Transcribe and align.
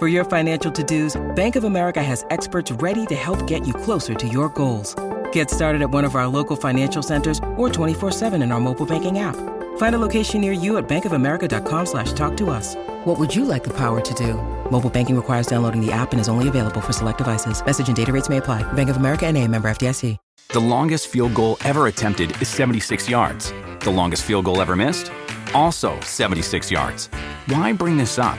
For 0.00 0.08
your 0.08 0.24
financial 0.24 0.72
to-dos, 0.72 1.20
Bank 1.36 1.56
of 1.56 1.64
America 1.64 2.02
has 2.02 2.24
experts 2.30 2.72
ready 2.72 3.04
to 3.04 3.14
help 3.14 3.46
get 3.46 3.66
you 3.66 3.74
closer 3.74 4.14
to 4.14 4.26
your 4.26 4.48
goals. 4.48 4.94
Get 5.30 5.50
started 5.50 5.82
at 5.82 5.90
one 5.90 6.06
of 6.06 6.14
our 6.14 6.26
local 6.26 6.56
financial 6.56 7.02
centers 7.02 7.36
or 7.58 7.68
24-7 7.68 8.42
in 8.42 8.50
our 8.50 8.60
mobile 8.60 8.86
banking 8.86 9.18
app. 9.18 9.36
Find 9.76 9.94
a 9.94 9.98
location 9.98 10.40
near 10.40 10.52
you 10.52 10.78
at 10.78 10.88
bankofamerica.com 10.88 11.84
slash 11.84 12.14
talk 12.14 12.34
to 12.38 12.48
us. 12.48 12.76
What 13.04 13.18
would 13.18 13.36
you 13.36 13.44
like 13.44 13.62
the 13.62 13.76
power 13.76 14.00
to 14.00 14.14
do? 14.14 14.36
Mobile 14.70 14.88
banking 14.88 15.16
requires 15.16 15.46
downloading 15.46 15.84
the 15.84 15.92
app 15.92 16.12
and 16.12 16.20
is 16.20 16.30
only 16.30 16.48
available 16.48 16.80
for 16.80 16.94
select 16.94 17.18
devices. 17.18 17.62
Message 17.62 17.88
and 17.88 17.96
data 17.96 18.10
rates 18.10 18.30
may 18.30 18.38
apply. 18.38 18.62
Bank 18.72 18.88
of 18.88 18.96
America 18.96 19.26
and 19.26 19.36
a 19.36 19.46
member 19.46 19.68
FDIC. 19.70 20.16
The 20.48 20.60
longest 20.60 21.08
field 21.08 21.34
goal 21.34 21.58
ever 21.62 21.88
attempted 21.88 22.40
is 22.40 22.48
76 22.48 23.06
yards. 23.06 23.52
The 23.80 23.90
longest 23.90 24.22
field 24.22 24.46
goal 24.46 24.62
ever 24.62 24.76
missed? 24.76 25.12
Also 25.52 26.00
76 26.00 26.70
yards. 26.70 27.10
Why 27.48 27.74
bring 27.74 27.98
this 27.98 28.18
up? 28.18 28.38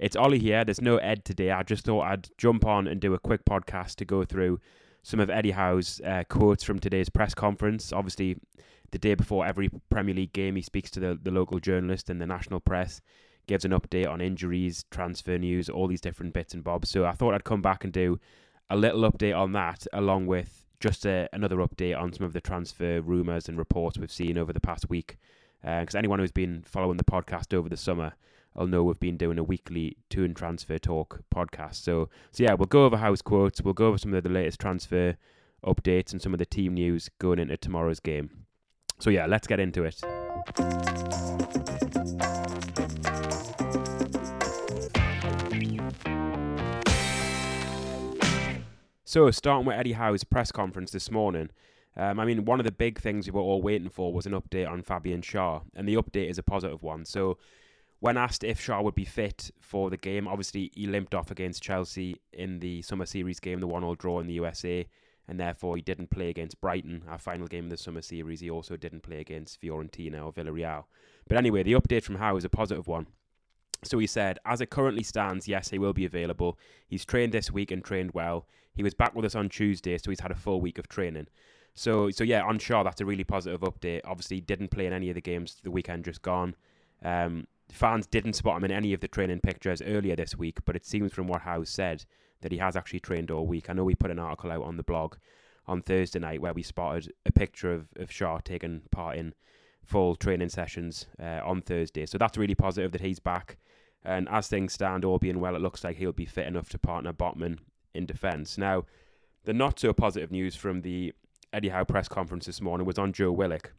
It's 0.00 0.16
Ollie 0.16 0.38
here. 0.38 0.64
There's 0.64 0.80
no 0.80 0.96
Ed 0.96 1.26
today. 1.26 1.50
I 1.50 1.62
just 1.62 1.84
thought 1.84 2.06
I'd 2.06 2.30
jump 2.38 2.64
on 2.64 2.86
and 2.86 3.02
do 3.02 3.12
a 3.12 3.18
quick 3.18 3.44
podcast 3.44 3.96
to 3.96 4.06
go 4.06 4.24
through 4.24 4.58
some 5.02 5.20
of 5.20 5.28
Eddie 5.28 5.50
Howe's 5.50 6.00
uh, 6.00 6.24
quotes 6.26 6.64
from 6.64 6.78
today's 6.78 7.10
press 7.10 7.34
conference. 7.34 7.92
Obviously, 7.92 8.38
the 8.92 8.98
day 8.98 9.14
before 9.14 9.44
every 9.44 9.68
Premier 9.90 10.14
League 10.14 10.32
game, 10.32 10.56
he 10.56 10.62
speaks 10.62 10.90
to 10.92 11.00
the, 11.00 11.18
the 11.22 11.30
local 11.30 11.58
journalist 11.58 12.08
and 12.08 12.18
the 12.18 12.26
national 12.26 12.60
press, 12.60 13.02
gives 13.46 13.66
an 13.66 13.72
update 13.72 14.08
on 14.08 14.22
injuries, 14.22 14.86
transfer 14.90 15.36
news, 15.36 15.68
all 15.68 15.86
these 15.86 16.00
different 16.00 16.32
bits 16.32 16.54
and 16.54 16.64
bobs. 16.64 16.88
So 16.88 17.04
I 17.04 17.12
thought 17.12 17.34
I'd 17.34 17.44
come 17.44 17.60
back 17.60 17.84
and 17.84 17.92
do 17.92 18.18
a 18.70 18.78
little 18.78 19.02
update 19.02 19.36
on 19.36 19.52
that, 19.52 19.86
along 19.92 20.28
with 20.28 20.64
just 20.80 21.04
a, 21.04 21.28
another 21.34 21.56
update 21.56 22.00
on 22.00 22.14
some 22.14 22.24
of 22.24 22.32
the 22.32 22.40
transfer 22.40 23.02
rumours 23.02 23.50
and 23.50 23.58
reports 23.58 23.98
we've 23.98 24.10
seen 24.10 24.38
over 24.38 24.54
the 24.54 24.60
past 24.60 24.88
week. 24.88 25.18
Because 25.60 25.94
uh, 25.94 25.98
anyone 25.98 26.20
who's 26.20 26.32
been 26.32 26.62
following 26.66 26.96
the 26.96 27.04
podcast 27.04 27.52
over 27.52 27.68
the 27.68 27.76
summer 27.76 28.14
I'll 28.56 28.66
know 28.66 28.82
we've 28.82 28.98
been 28.98 29.16
doing 29.16 29.38
a 29.38 29.44
weekly 29.44 29.96
Toon 30.08 30.34
Transfer 30.34 30.78
Talk 30.78 31.20
podcast. 31.34 31.76
So, 31.76 32.08
so 32.32 32.42
yeah, 32.42 32.54
we'll 32.54 32.66
go 32.66 32.84
over 32.84 32.96
Howe's 32.96 33.22
quotes, 33.22 33.62
we'll 33.62 33.74
go 33.74 33.86
over 33.86 33.98
some 33.98 34.12
of 34.14 34.22
the 34.22 34.28
latest 34.28 34.60
transfer 34.60 35.16
updates 35.64 36.12
and 36.12 36.20
some 36.20 36.32
of 36.32 36.38
the 36.38 36.46
team 36.46 36.74
news 36.74 37.10
going 37.18 37.38
into 37.38 37.56
tomorrow's 37.56 38.00
game. 38.00 38.46
So 38.98 39.10
yeah, 39.10 39.26
let's 39.26 39.46
get 39.46 39.60
into 39.60 39.84
it. 39.84 40.00
So, 49.04 49.28
starting 49.32 49.66
with 49.66 49.76
Eddie 49.76 49.94
Howe's 49.94 50.22
press 50.22 50.52
conference 50.52 50.92
this 50.92 51.10
morning, 51.10 51.50
um, 51.96 52.20
I 52.20 52.24
mean, 52.24 52.44
one 52.44 52.60
of 52.60 52.64
the 52.64 52.70
big 52.70 53.00
things 53.00 53.26
we 53.26 53.32
were 53.32 53.40
all 53.40 53.60
waiting 53.60 53.88
for 53.88 54.12
was 54.12 54.24
an 54.24 54.32
update 54.32 54.70
on 54.70 54.82
Fabian 54.82 55.20
Schär, 55.20 55.62
and 55.74 55.88
the 55.88 55.96
update 55.96 56.30
is 56.30 56.38
a 56.38 56.44
positive 56.44 56.84
one. 56.84 57.04
So, 57.04 57.36
when 58.00 58.16
asked 58.16 58.44
if 58.44 58.58
Schär 58.58 58.82
would 58.82 58.94
be 58.94 59.04
fit 59.04 59.50
for 59.60 59.90
the 59.90 59.96
game, 59.96 60.26
obviously 60.26 60.70
he 60.74 60.86
limped 60.86 61.14
off 61.14 61.30
against 61.30 61.62
Chelsea 61.62 62.16
in 62.32 62.58
the 62.58 62.82
Summer 62.82 63.06
Series 63.06 63.40
game, 63.40 63.60
the 63.60 63.66
one-all 63.66 63.94
draw 63.94 64.20
in 64.20 64.26
the 64.26 64.34
USA, 64.34 64.86
and 65.28 65.38
therefore 65.38 65.76
he 65.76 65.82
didn't 65.82 66.10
play 66.10 66.30
against 66.30 66.60
Brighton, 66.60 67.04
our 67.08 67.18
final 67.18 67.46
game 67.46 67.64
of 67.64 67.70
the 67.70 67.76
Summer 67.76 68.00
Series. 68.02 68.40
He 68.40 68.50
also 68.50 68.76
didn't 68.76 69.02
play 69.02 69.20
against 69.20 69.60
Fiorentina 69.60 70.24
or 70.24 70.32
Villarreal. 70.32 70.84
But 71.28 71.36
anyway, 71.36 71.62
the 71.62 71.74
update 71.74 72.02
from 72.02 72.16
Howe 72.16 72.36
is 72.36 72.44
a 72.44 72.48
positive 72.48 72.88
one. 72.88 73.06
So 73.84 73.98
he 73.98 74.06
said, 74.06 74.38
as 74.44 74.60
it 74.60 74.70
currently 74.70 75.02
stands, 75.02 75.46
yes, 75.46 75.68
he 75.68 75.78
will 75.78 75.92
be 75.92 76.04
available. 76.04 76.58
He's 76.88 77.04
trained 77.04 77.32
this 77.32 77.50
week 77.50 77.70
and 77.70 77.84
trained 77.84 78.12
well. 78.12 78.46
He 78.74 78.82
was 78.82 78.94
back 78.94 79.14
with 79.14 79.24
us 79.24 79.34
on 79.34 79.48
Tuesday, 79.50 79.98
so 79.98 80.10
he's 80.10 80.20
had 80.20 80.30
a 80.30 80.34
full 80.34 80.60
week 80.60 80.78
of 80.78 80.88
training. 80.88 81.28
So, 81.74 82.10
so 82.10 82.24
yeah, 82.24 82.42
on 82.42 82.58
Schär, 82.58 82.82
that's 82.82 83.00
a 83.00 83.06
really 83.06 83.24
positive 83.24 83.60
update. 83.60 84.00
Obviously, 84.04 84.38
he 84.38 84.40
didn't 84.40 84.70
play 84.70 84.86
in 84.86 84.92
any 84.92 85.10
of 85.10 85.14
the 85.14 85.20
games 85.20 85.58
the 85.62 85.70
weekend 85.70 86.04
just 86.04 86.22
gone. 86.22 86.56
Um, 87.02 87.46
fans 87.72 88.06
didn't 88.06 88.34
spot 88.34 88.58
him 88.58 88.64
in 88.64 88.72
any 88.72 88.92
of 88.92 89.00
the 89.00 89.08
training 89.08 89.40
pictures 89.40 89.82
earlier 89.82 90.16
this 90.16 90.36
week, 90.36 90.58
but 90.64 90.76
it 90.76 90.84
seems 90.84 91.12
from 91.12 91.26
what 91.26 91.42
Howe 91.42 91.64
said 91.64 92.04
that 92.42 92.52
he 92.52 92.58
has 92.58 92.76
actually 92.76 93.00
trained 93.00 93.30
all 93.30 93.46
week. 93.46 93.68
I 93.68 93.72
know 93.72 93.84
we 93.84 93.94
put 93.94 94.10
an 94.10 94.18
article 94.18 94.50
out 94.50 94.62
on 94.62 94.76
the 94.76 94.82
blog 94.82 95.16
on 95.66 95.82
Thursday 95.82 96.18
night 96.18 96.40
where 96.40 96.54
we 96.54 96.62
spotted 96.62 97.12
a 97.26 97.32
picture 97.32 97.72
of, 97.72 97.88
of 97.96 98.10
Schär 98.10 98.42
taking 98.42 98.82
part 98.90 99.16
in 99.16 99.34
full 99.84 100.16
training 100.16 100.48
sessions 100.48 101.06
uh, 101.20 101.40
on 101.44 101.62
Thursday. 101.62 102.06
So 102.06 102.18
that's 102.18 102.38
really 102.38 102.54
positive 102.54 102.92
that 102.92 103.00
he's 103.00 103.18
back. 103.18 103.58
And 104.02 104.28
as 104.28 104.48
things 104.48 104.72
stand, 104.72 105.04
all 105.04 105.18
being 105.18 105.40
well, 105.40 105.54
it 105.54 105.62
looks 105.62 105.84
like 105.84 105.96
he'll 105.96 106.12
be 106.12 106.24
fit 106.24 106.46
enough 106.46 106.70
to 106.70 106.78
partner 106.78 107.12
Botman 107.12 107.58
in 107.94 108.06
defence. 108.06 108.56
Now, 108.56 108.84
the 109.44 109.52
not 109.52 109.78
so 109.78 109.92
positive 109.92 110.30
news 110.30 110.56
from 110.56 110.82
the 110.82 111.12
Eddie 111.52 111.68
Howe 111.70 111.84
press 111.84 112.08
conference 112.08 112.46
this 112.46 112.60
morning 112.60 112.86
was 112.86 112.98
on 112.98 113.12
Joe 113.12 113.32
Willock. 113.32 113.72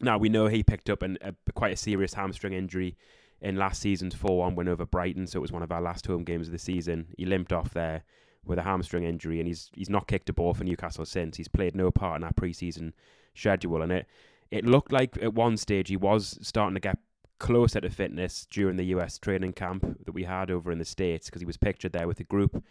Now 0.00 0.18
we 0.18 0.28
know 0.28 0.46
he 0.46 0.62
picked 0.62 0.90
up 0.90 1.02
an, 1.02 1.18
a 1.22 1.34
quite 1.52 1.72
a 1.72 1.76
serious 1.76 2.14
hamstring 2.14 2.52
injury 2.52 2.96
in 3.40 3.56
last 3.56 3.80
season's 3.80 4.14
4-1 4.14 4.54
win 4.54 4.68
over 4.68 4.86
Brighton, 4.86 5.26
so 5.26 5.38
it 5.38 5.42
was 5.42 5.52
one 5.52 5.62
of 5.62 5.72
our 5.72 5.80
last 5.80 6.06
home 6.06 6.24
games 6.24 6.48
of 6.48 6.52
the 6.52 6.58
season. 6.58 7.08
He 7.16 7.26
limped 7.26 7.52
off 7.52 7.72
there 7.72 8.04
with 8.44 8.58
a 8.58 8.62
hamstring 8.62 9.04
injury, 9.04 9.40
and 9.40 9.46
he's 9.46 9.70
he's 9.74 9.90
not 9.90 10.06
kicked 10.06 10.28
a 10.28 10.32
ball 10.32 10.54
for 10.54 10.64
Newcastle 10.64 11.04
since. 11.04 11.36
He's 11.36 11.48
played 11.48 11.74
no 11.74 11.90
part 11.90 12.18
in 12.18 12.24
our 12.24 12.32
pre-season 12.32 12.94
schedule, 13.34 13.82
and 13.82 13.92
it 13.92 14.06
it 14.50 14.64
looked 14.64 14.92
like 14.92 15.18
at 15.20 15.34
one 15.34 15.56
stage 15.56 15.88
he 15.88 15.96
was 15.96 16.38
starting 16.40 16.74
to 16.74 16.80
get 16.80 16.98
closer 17.38 17.80
to 17.80 17.90
fitness 17.90 18.46
during 18.50 18.76
the 18.76 18.84
US 18.86 19.18
training 19.18 19.52
camp 19.52 20.04
that 20.04 20.12
we 20.12 20.24
had 20.24 20.50
over 20.50 20.72
in 20.72 20.78
the 20.78 20.84
States 20.84 21.26
because 21.26 21.42
he 21.42 21.46
was 21.46 21.58
pictured 21.58 21.92
there 21.92 22.06
with 22.06 22.16
the 22.16 22.24
group. 22.24 22.62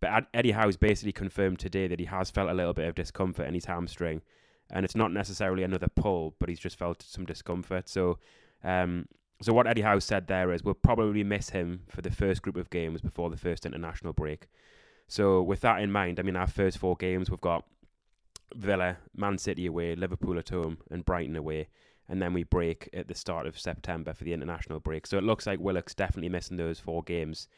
But 0.00 0.26
Eddie 0.34 0.52
Howe's 0.52 0.76
basically 0.76 1.12
confirmed 1.12 1.58
today 1.58 1.88
that 1.88 1.98
he 1.98 2.06
has 2.06 2.30
felt 2.30 2.50
a 2.50 2.54
little 2.54 2.72
bit 2.72 2.88
of 2.88 2.94
discomfort 2.94 3.46
in 3.46 3.54
his 3.54 3.64
hamstring 3.64 4.22
and 4.72 4.84
it's 4.84 4.96
not 4.96 5.12
necessarily 5.12 5.62
another 5.62 5.88
pull, 5.88 6.34
but 6.38 6.48
he's 6.48 6.58
just 6.58 6.78
felt 6.78 7.02
some 7.02 7.26
discomfort. 7.26 7.88
So, 7.88 8.18
um, 8.64 9.06
so 9.42 9.52
what 9.52 9.66
Eddie 9.66 9.82
Howe 9.82 9.98
said 9.98 10.26
there 10.26 10.50
is 10.52 10.64
we'll 10.64 10.74
probably 10.74 11.22
miss 11.22 11.50
him 11.50 11.82
for 11.88 12.00
the 12.00 12.10
first 12.10 12.42
group 12.42 12.56
of 12.56 12.70
games 12.70 13.00
before 13.02 13.28
the 13.28 13.36
first 13.36 13.66
international 13.66 14.12
break. 14.14 14.48
So, 15.08 15.42
with 15.42 15.60
that 15.60 15.82
in 15.82 15.92
mind, 15.92 16.18
I 16.18 16.22
mean, 16.22 16.36
our 16.36 16.46
first 16.46 16.78
four 16.78 16.96
games 16.96 17.30
we've 17.30 17.40
got 17.40 17.66
Villa, 18.54 18.96
Man 19.14 19.36
City 19.36 19.66
away, 19.66 19.94
Liverpool 19.94 20.38
at 20.38 20.48
home, 20.48 20.78
and 20.90 21.04
Brighton 21.04 21.36
away. 21.36 21.68
And 22.08 22.20
then 22.20 22.32
we 22.32 22.42
break 22.42 22.88
at 22.92 23.08
the 23.08 23.14
start 23.14 23.46
of 23.46 23.58
September 23.58 24.12
for 24.14 24.24
the 24.24 24.32
international 24.32 24.80
break. 24.80 25.06
So 25.06 25.18
it 25.18 25.24
looks 25.24 25.46
like 25.46 25.60
Willock's 25.60 25.94
definitely 25.94 26.28
missing 26.28 26.56
those 26.56 26.80
four 26.80 27.02
games, 27.02 27.48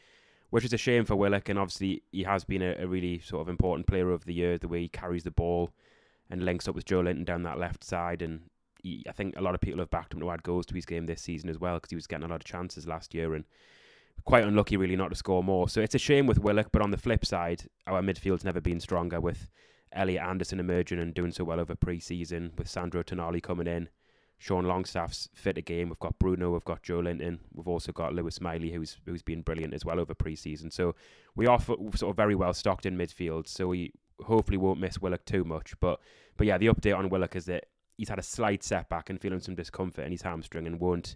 which 0.49 0.63
is 0.63 0.73
a 0.73 0.77
shame 0.77 1.05
for 1.05 1.15
Willock. 1.15 1.49
And 1.49 1.59
obviously, 1.59 2.03
he 2.11 2.23
has 2.23 2.43
been 2.43 2.61
a, 2.61 2.75
a 2.79 2.87
really 2.87 3.19
sort 3.19 3.41
of 3.41 3.49
important 3.49 3.87
player 3.87 4.11
of 4.11 4.25
the 4.25 4.33
year, 4.33 4.57
the 4.57 4.67
way 4.67 4.81
he 4.81 4.87
carries 4.87 5.23
the 5.23 5.31
ball 5.31 5.71
and 6.29 6.43
links 6.43 6.67
up 6.67 6.75
with 6.75 6.85
Joelinton 6.85 7.25
down 7.25 7.43
that 7.43 7.59
left 7.59 7.83
side. 7.83 8.21
And 8.21 8.41
he, 8.81 9.03
I 9.07 9.11
think 9.11 9.35
a 9.37 9.41
lot 9.41 9.55
of 9.55 9.61
people 9.61 9.79
have 9.79 9.89
backed 9.89 10.13
him 10.13 10.19
to 10.19 10.31
add 10.31 10.43
goals 10.43 10.65
to 10.67 10.75
his 10.75 10.85
game 10.85 11.05
this 11.05 11.21
season 11.21 11.49
as 11.49 11.59
well 11.59 11.75
because 11.75 11.89
he 11.89 11.95
was 11.95 12.07
getting 12.07 12.25
a 12.25 12.29
lot 12.29 12.41
of 12.41 12.45
chances 12.45 12.87
last 12.87 13.13
year 13.13 13.35
and 13.35 13.45
quite 14.23 14.43
unlucky 14.43 14.77
really 14.77 14.95
not 14.95 15.09
to 15.09 15.15
score 15.15 15.43
more. 15.43 15.69
So 15.69 15.81
it's 15.81 15.95
a 15.95 15.99
shame 15.99 16.25
with 16.27 16.39
Willock, 16.39 16.71
but 16.71 16.81
on 16.81 16.91
the 16.91 16.97
flip 16.97 17.25
side, 17.25 17.63
our 17.87 18.01
midfield's 18.01 18.45
never 18.45 18.61
been 18.61 18.79
stronger 18.79 19.19
with 19.19 19.49
Elliot 19.93 20.23
Anderson 20.23 20.59
emerging 20.59 20.99
and 20.99 21.13
doing 21.13 21.31
so 21.31 21.43
well 21.43 21.59
over 21.59 21.75
pre-season 21.75 22.51
with 22.57 22.67
Sandro 22.67 23.03
Tonali 23.03 23.41
coming 23.41 23.67
in. 23.67 23.89
Sean 24.37 24.65
Longstaff's 24.65 25.29
fit 25.33 25.57
again. 25.57 25.87
We've 25.87 25.99
got 25.99 26.19
Bruno, 26.19 26.51
we've 26.51 26.65
got 26.65 26.83
Joelinton, 26.83 27.39
we've 27.53 27.67
also 27.67 27.93
got 27.93 28.13
Lewis 28.13 28.41
Miley, 28.41 28.71
who's 28.71 28.97
who's 29.05 29.21
been 29.21 29.41
brilliant 29.41 29.73
as 29.73 29.85
well 29.85 29.99
over 29.99 30.13
pre-season. 30.13 30.71
So 30.71 30.93
we 31.35 31.47
are 31.47 31.59
sort 31.59 32.03
of 32.03 32.17
very 32.17 32.35
well 32.35 32.53
stocked 32.53 32.85
in 32.85 32.97
midfield. 32.97 33.47
So 33.47 33.67
we 33.67 33.93
hopefully 34.23 34.57
won't 34.57 34.79
miss 34.79 34.99
Willock 34.99 35.25
too 35.25 35.43
much. 35.43 35.73
But 35.79 35.99
but 36.37 36.47
yeah, 36.47 36.57
the 36.57 36.67
update 36.67 36.97
on 36.97 37.09
Willock 37.09 37.35
is 37.35 37.45
that 37.45 37.65
he's 37.97 38.09
had 38.09 38.19
a 38.19 38.23
slight 38.23 38.63
setback 38.63 39.09
and 39.09 39.19
feeling 39.19 39.39
some 39.39 39.55
discomfort 39.55 40.05
in 40.05 40.11
his 40.11 40.21
hamstring 40.21 40.67
and 40.67 40.79
won't 40.79 41.15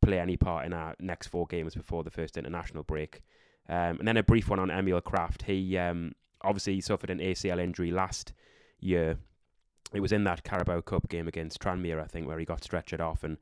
play 0.00 0.18
any 0.18 0.36
part 0.36 0.66
in 0.66 0.72
our 0.72 0.94
next 0.98 1.28
four 1.28 1.46
games 1.46 1.74
before 1.74 2.02
the 2.02 2.10
first 2.10 2.36
international 2.36 2.82
break. 2.82 3.22
Um, 3.68 3.98
and 3.98 4.08
then 4.08 4.16
a 4.16 4.22
brief 4.22 4.48
one 4.48 4.58
on 4.58 4.70
Emil 4.70 5.00
Krafth. 5.00 5.42
He 5.42 5.76
um, 5.78 6.12
obviously 6.42 6.80
suffered 6.80 7.10
an 7.10 7.18
ACL 7.18 7.58
injury 7.58 7.90
last 7.90 8.32
year. 8.80 9.16
It 9.92 10.00
was 10.00 10.12
in 10.12 10.24
that 10.24 10.44
Carabao 10.44 10.82
Cup 10.82 11.08
game 11.08 11.28
against 11.28 11.60
Tranmere, 11.60 12.02
I 12.02 12.06
think, 12.06 12.26
where 12.26 12.38
he 12.38 12.44
got 12.44 12.62
stretchered 12.62 13.00
off 13.00 13.22
and 13.22 13.38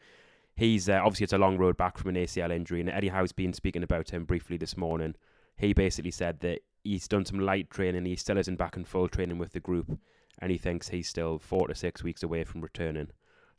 he's 0.54 0.88
uh, 0.88 1.00
obviously 1.02 1.24
it's 1.24 1.32
a 1.32 1.38
long 1.38 1.58
road 1.58 1.76
back 1.76 1.98
from 1.98 2.10
an 2.10 2.16
ACL 2.16 2.50
injury, 2.50 2.80
and 2.80 2.90
Eddie 2.90 3.08
Howe's 3.08 3.32
been 3.32 3.52
speaking 3.52 3.82
about 3.82 4.10
him 4.10 4.24
briefly 4.24 4.56
this 4.56 4.76
morning. 4.76 5.14
He 5.56 5.72
basically 5.72 6.10
said 6.10 6.40
that 6.40 6.60
he's 6.84 7.08
done 7.08 7.24
some 7.24 7.40
light 7.40 7.70
training, 7.70 8.04
he 8.04 8.16
still 8.16 8.38
isn't 8.38 8.56
back 8.56 8.76
in 8.76 8.84
full 8.84 9.08
training 9.08 9.38
with 9.38 9.52
the 9.52 9.60
group, 9.60 9.98
and 10.38 10.50
he 10.50 10.58
thinks 10.58 10.88
he's 10.88 11.08
still 11.08 11.38
four 11.38 11.68
to 11.68 11.74
six 11.74 12.02
weeks 12.02 12.22
away 12.22 12.44
from 12.44 12.60
returning. 12.60 13.08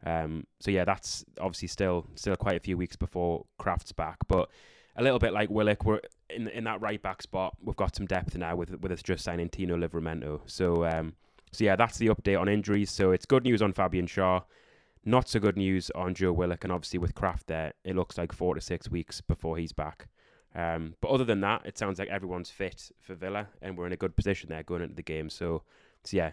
Um, 0.05 0.45
so 0.59 0.71
yeah, 0.71 0.83
that's 0.83 1.23
obviously 1.39 1.69
still 1.69 2.07
still 2.15 2.35
quite 2.35 2.57
a 2.57 2.59
few 2.59 2.77
weeks 2.77 2.95
before 2.95 3.45
Krafth's 3.59 3.93
back, 3.93 4.17
but 4.27 4.49
a 4.95 5.03
little 5.03 5.19
bit 5.19 5.33
like 5.33 5.49
Willock, 5.49 5.85
we're 5.85 6.01
in 6.29 6.47
in 6.49 6.65
that 6.65 6.81
right 6.81 7.01
back 7.01 7.21
spot. 7.21 7.55
We've 7.63 7.75
got 7.75 7.95
some 7.95 8.05
depth 8.05 8.35
now 8.37 8.55
with 8.55 8.71
with 8.81 8.91
us 8.91 9.01
just 9.01 9.23
signing 9.23 9.49
Tino 9.49 9.75
Livramento. 9.77 10.41
So 10.45 10.85
um, 10.85 11.13
so 11.51 11.63
yeah, 11.63 11.75
that's 11.75 11.97
the 11.97 12.07
update 12.07 12.39
on 12.39 12.49
injuries. 12.49 12.91
So 12.91 13.11
it's 13.11 13.25
good 13.25 13.43
news 13.43 13.61
on 13.61 13.73
Fabian 13.73 14.07
Schär, 14.07 14.43
Not 15.05 15.29
so 15.29 15.39
good 15.39 15.57
news 15.57 15.89
on 15.95 16.13
Joe 16.13 16.33
Willock, 16.33 16.63
and 16.63 16.73
obviously 16.73 16.99
with 16.99 17.15
Krafth 17.15 17.45
there, 17.45 17.73
it 17.83 17.95
looks 17.95 18.17
like 18.17 18.33
four 18.33 18.55
to 18.55 18.61
six 18.61 18.89
weeks 18.89 19.21
before 19.21 19.57
he's 19.57 19.71
back. 19.71 20.07
Um, 20.55 20.95
but 21.01 21.09
other 21.09 21.23
than 21.23 21.41
that, 21.41 21.65
it 21.65 21.77
sounds 21.77 21.99
like 21.99 22.09
everyone's 22.09 22.49
fit 22.49 22.91
for 22.99 23.15
Villa, 23.15 23.47
and 23.61 23.77
we're 23.77 23.87
in 23.87 23.93
a 23.93 23.97
good 23.97 24.15
position 24.15 24.49
there 24.49 24.63
going 24.63 24.83
into 24.83 24.95
the 24.95 25.01
game. 25.01 25.29
So, 25.29 25.63
so 26.03 26.17
yeah, 26.17 26.31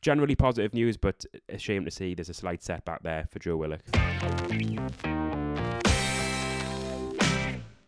generally 0.00 0.36
positive 0.36 0.74
news, 0.74 0.96
but 0.96 1.24
a 1.48 1.58
shame 1.58 1.84
to 1.84 1.90
see 1.90 2.14
there's 2.14 2.28
a 2.28 2.34
slight 2.34 2.62
setback 2.62 3.02
there 3.02 3.26
for 3.30 3.38
Joe 3.38 3.56
Willock. 3.56 3.82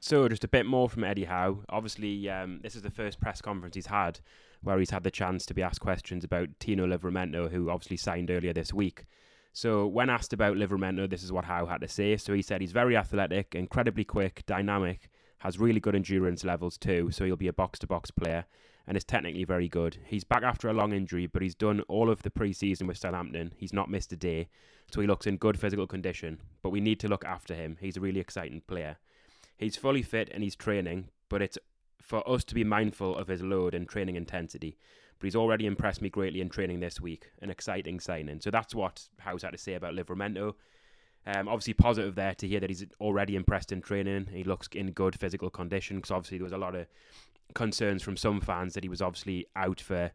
So, 0.04 0.28
just 0.28 0.42
a 0.42 0.48
bit 0.48 0.66
more 0.66 0.88
from 0.88 1.04
Eddie 1.04 1.25
Howe. 1.25 1.60
Obviously, 1.68 2.28
um, 2.28 2.58
this 2.62 2.75
is 2.75 2.82
the 2.82 2.90
first 2.90 3.20
press 3.20 3.40
conference 3.40 3.76
he's 3.76 3.86
had 3.86 4.18
where 4.60 4.78
he's 4.78 4.90
had 4.90 5.04
the 5.04 5.10
chance 5.10 5.46
to 5.46 5.54
be 5.54 5.62
asked 5.62 5.80
questions 5.80 6.25
about 6.25 6.48
Tino 6.58 6.86
Livramento, 6.86 7.50
who 7.50 7.70
obviously 7.70 7.96
signed 7.96 8.30
earlier 8.30 8.52
this 8.52 8.75
week. 8.75 9.04
So, 9.52 9.86
when 9.86 10.10
asked 10.10 10.32
about 10.32 10.56
Livramento, 10.56 11.08
this 11.08 11.22
is 11.22 11.30
what 11.30 11.44
Howe 11.44 11.66
had 11.66 11.80
to 11.82 11.88
say. 11.88 12.16
So, 12.16 12.32
he 12.32 12.42
said 12.42 12.60
he's 12.60 12.72
very 12.72 12.96
athletic, 12.96 13.54
incredibly 13.54 14.04
quick, 14.04 14.42
dynamic, 14.44 15.08
has 15.42 15.58
really 15.58 15.80
good 15.80 15.96
endurance 15.96 16.44
levels 16.44 16.78
too, 16.78 17.10
so 17.10 17.24
he'll 17.24 17.34
be 17.34 17.48
a 17.48 17.52
box 17.52 17.80
to 17.80 17.86
box 17.88 18.12
player 18.12 18.44
and 18.86 18.96
is 18.96 19.02
technically 19.02 19.42
very 19.42 19.68
good. 19.68 19.96
He's 20.04 20.22
back 20.22 20.44
after 20.44 20.68
a 20.68 20.72
long 20.72 20.92
injury, 20.92 21.26
but 21.26 21.42
he's 21.42 21.56
done 21.56 21.80
all 21.88 22.08
of 22.08 22.22
the 22.22 22.30
pre 22.30 22.52
season 22.52 22.86
with 22.86 22.96
Southampton. 22.96 23.52
He's 23.56 23.72
not 23.72 23.90
missed 23.90 24.12
a 24.12 24.16
day, 24.16 24.48
so 24.92 25.00
he 25.00 25.06
looks 25.08 25.26
in 25.26 25.38
good 25.38 25.58
physical 25.58 25.88
condition. 25.88 26.40
But 26.62 26.70
we 26.70 26.80
need 26.80 27.00
to 27.00 27.08
look 27.08 27.24
after 27.24 27.56
him. 27.56 27.76
He's 27.80 27.96
a 27.96 28.00
really 28.00 28.20
exciting 28.20 28.62
player. 28.68 28.98
He's 29.58 29.76
fully 29.76 30.02
fit 30.02 30.30
and 30.32 30.44
he's 30.44 30.54
training, 30.54 31.08
but 31.28 31.42
it's 31.42 31.58
for 32.00 32.28
us 32.28 32.44
to 32.44 32.54
be 32.54 32.62
mindful 32.62 33.16
of 33.16 33.26
his 33.26 33.42
load 33.42 33.74
and 33.74 33.88
training 33.88 34.14
intensity. 34.14 34.78
But 35.18 35.26
he's 35.26 35.36
already 35.36 35.66
impressed 35.66 36.02
me 36.02 36.08
greatly 36.08 36.40
in 36.40 36.50
training 36.50 36.78
this 36.78 37.00
week. 37.00 37.32
An 37.40 37.50
exciting 37.50 37.98
signing. 37.98 38.40
So 38.40 38.52
that's 38.52 38.76
what 38.76 39.08
Howe's 39.18 39.42
had 39.42 39.52
to 39.52 39.58
say 39.58 39.74
about 39.74 39.94
Livramento. 39.94 40.54
Um, 41.26 41.48
obviously, 41.48 41.74
positive 41.74 42.14
there 42.14 42.34
to 42.34 42.48
hear 42.48 42.60
that 42.60 42.70
he's 42.70 42.84
already 43.00 43.36
impressed 43.36 43.70
in 43.70 43.80
training. 43.80 44.28
He 44.32 44.44
looks 44.44 44.69
in 44.72 44.90
good 44.90 45.19
physical 45.19 45.50
condition 45.50 45.96
because 45.96 46.10
obviously 46.10 46.38
there 46.38 46.44
was 46.44 46.52
a 46.52 46.58
lot 46.58 46.74
of 46.74 46.86
concerns 47.54 48.02
from 48.02 48.16
some 48.16 48.40
fans 48.40 48.74
that 48.74 48.82
he 48.82 48.88
was 48.88 49.02
obviously 49.02 49.46
out 49.54 49.80
for 49.80 50.10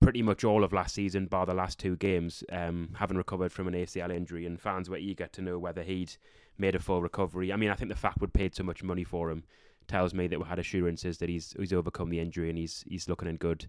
pretty 0.00 0.22
much 0.22 0.44
all 0.44 0.64
of 0.64 0.72
last 0.72 0.94
season, 0.94 1.26
bar 1.26 1.46
the 1.46 1.54
last 1.54 1.78
two 1.78 1.96
games, 1.96 2.44
um, 2.52 2.94
having 2.98 3.16
recovered 3.16 3.52
from 3.52 3.68
an 3.68 3.74
ACL 3.74 4.14
injury, 4.14 4.44
and 4.44 4.60
fans 4.60 4.90
were 4.90 4.98
eager 4.98 5.26
to 5.28 5.40
know 5.40 5.58
whether 5.58 5.82
he'd 5.82 6.14
made 6.58 6.74
a 6.74 6.78
full 6.78 7.00
recovery. 7.00 7.52
I 7.52 7.56
mean, 7.56 7.70
I 7.70 7.74
think 7.74 7.88
the 7.88 7.96
fact 7.96 8.20
we'd 8.20 8.32
paid 8.32 8.54
so 8.54 8.62
much 8.62 8.82
money 8.82 9.04
for 9.04 9.30
him 9.30 9.44
tells 9.88 10.12
me 10.14 10.26
that 10.26 10.38
we 10.38 10.46
had 10.46 10.58
assurances 10.58 11.18
that 11.18 11.28
he's 11.28 11.54
he's 11.58 11.72
overcome 11.72 12.08
the 12.10 12.20
injury 12.20 12.48
and 12.48 12.58
he's 12.58 12.84
he's 12.88 13.08
looking 13.08 13.28
in 13.28 13.36
good 13.36 13.68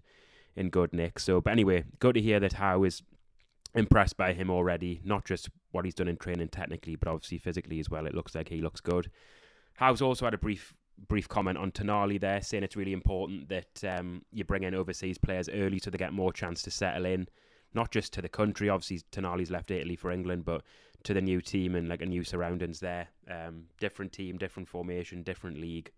in 0.56 0.70
good 0.70 0.92
nick. 0.92 1.18
So, 1.18 1.40
but 1.40 1.52
anyway, 1.52 1.84
good 1.98 2.14
to 2.14 2.20
hear 2.20 2.40
that 2.40 2.54
Howe 2.54 2.84
is 2.84 3.02
impressed 3.76 4.16
by 4.16 4.32
him 4.32 4.50
already, 4.50 5.00
not 5.04 5.24
just 5.24 5.50
what 5.70 5.84
he's 5.84 5.94
done 5.94 6.08
in 6.08 6.16
training 6.16 6.48
technically, 6.48 6.96
but 6.96 7.08
obviously 7.08 7.38
physically 7.38 7.78
as 7.78 7.90
well. 7.90 8.06
It 8.06 8.14
looks 8.14 8.34
like 8.34 8.48
he 8.48 8.60
looks 8.60 8.80
good. 8.80 9.10
Howe's 9.74 10.02
also 10.02 10.24
had 10.24 10.34
a 10.34 10.38
brief 10.38 10.74
brief 11.08 11.28
comment 11.28 11.58
on 11.58 11.70
Tonali 11.70 12.18
there, 12.18 12.40
saying 12.40 12.64
it's 12.64 12.74
really 12.74 12.94
important 12.94 13.50
that 13.50 13.84
um, 13.84 14.22
you 14.32 14.44
bring 14.44 14.62
in 14.62 14.74
overseas 14.74 15.18
players 15.18 15.50
early 15.50 15.78
so 15.78 15.90
they 15.90 15.98
get 15.98 16.14
more 16.14 16.32
chance 16.32 16.62
to 16.62 16.70
settle 16.70 17.04
in, 17.04 17.28
not 17.74 17.90
just 17.90 18.14
to 18.14 18.22
the 18.22 18.30
country. 18.30 18.70
Obviously, 18.70 19.02
Tonali's 19.12 19.50
left 19.50 19.70
Italy 19.70 19.94
for 19.94 20.10
England, 20.10 20.46
but 20.46 20.62
to 21.02 21.12
the 21.12 21.20
new 21.20 21.42
team 21.42 21.74
and 21.74 21.88
like 21.88 22.00
a 22.00 22.06
new 22.06 22.24
surroundings 22.24 22.80
there. 22.80 23.08
Um, 23.30 23.64
different 23.78 24.12
team, 24.12 24.38
different 24.38 24.68
formation, 24.70 25.22
different 25.22 25.60
league, 25.60 25.92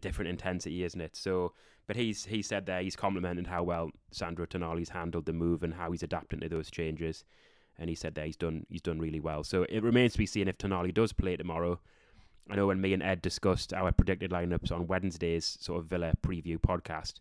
different 0.00 0.28
intensity, 0.28 0.84
isn't 0.84 1.00
it? 1.00 1.16
So, 1.16 1.52
but 1.86 1.96
he's 1.96 2.26
he 2.26 2.42
said 2.42 2.66
there 2.66 2.82
he's 2.82 2.96
complimented 2.96 3.46
how 3.46 3.62
well 3.62 3.90
Sandro 4.10 4.46
Tonali's 4.46 4.90
handled 4.90 5.26
the 5.26 5.32
move 5.32 5.62
and 5.62 5.74
how 5.74 5.90
he's 5.90 6.02
adapting 6.02 6.40
to 6.40 6.48
those 6.48 6.70
changes. 6.70 7.24
And 7.78 7.88
he 7.88 7.94
said 7.94 8.14
that 8.16 8.26
he's 8.26 8.36
done 8.36 8.66
he's 8.68 8.82
done 8.82 8.98
really 8.98 9.20
well. 9.20 9.44
So 9.44 9.64
it 9.68 9.82
remains 9.82 10.12
to 10.12 10.18
be 10.18 10.26
seen 10.26 10.48
if 10.48 10.58
Tonali 10.58 10.92
does 10.92 11.12
play 11.12 11.36
tomorrow. 11.36 11.80
I 12.50 12.56
know 12.56 12.66
when 12.66 12.80
me 12.80 12.94
and 12.94 13.02
Ed 13.02 13.22
discussed 13.22 13.72
our 13.74 13.92
predicted 13.92 14.30
lineups 14.30 14.72
on 14.72 14.86
Wednesday's 14.86 15.58
sort 15.60 15.80
of 15.80 15.86
Villa 15.86 16.14
preview 16.22 16.58
podcast, 16.58 17.20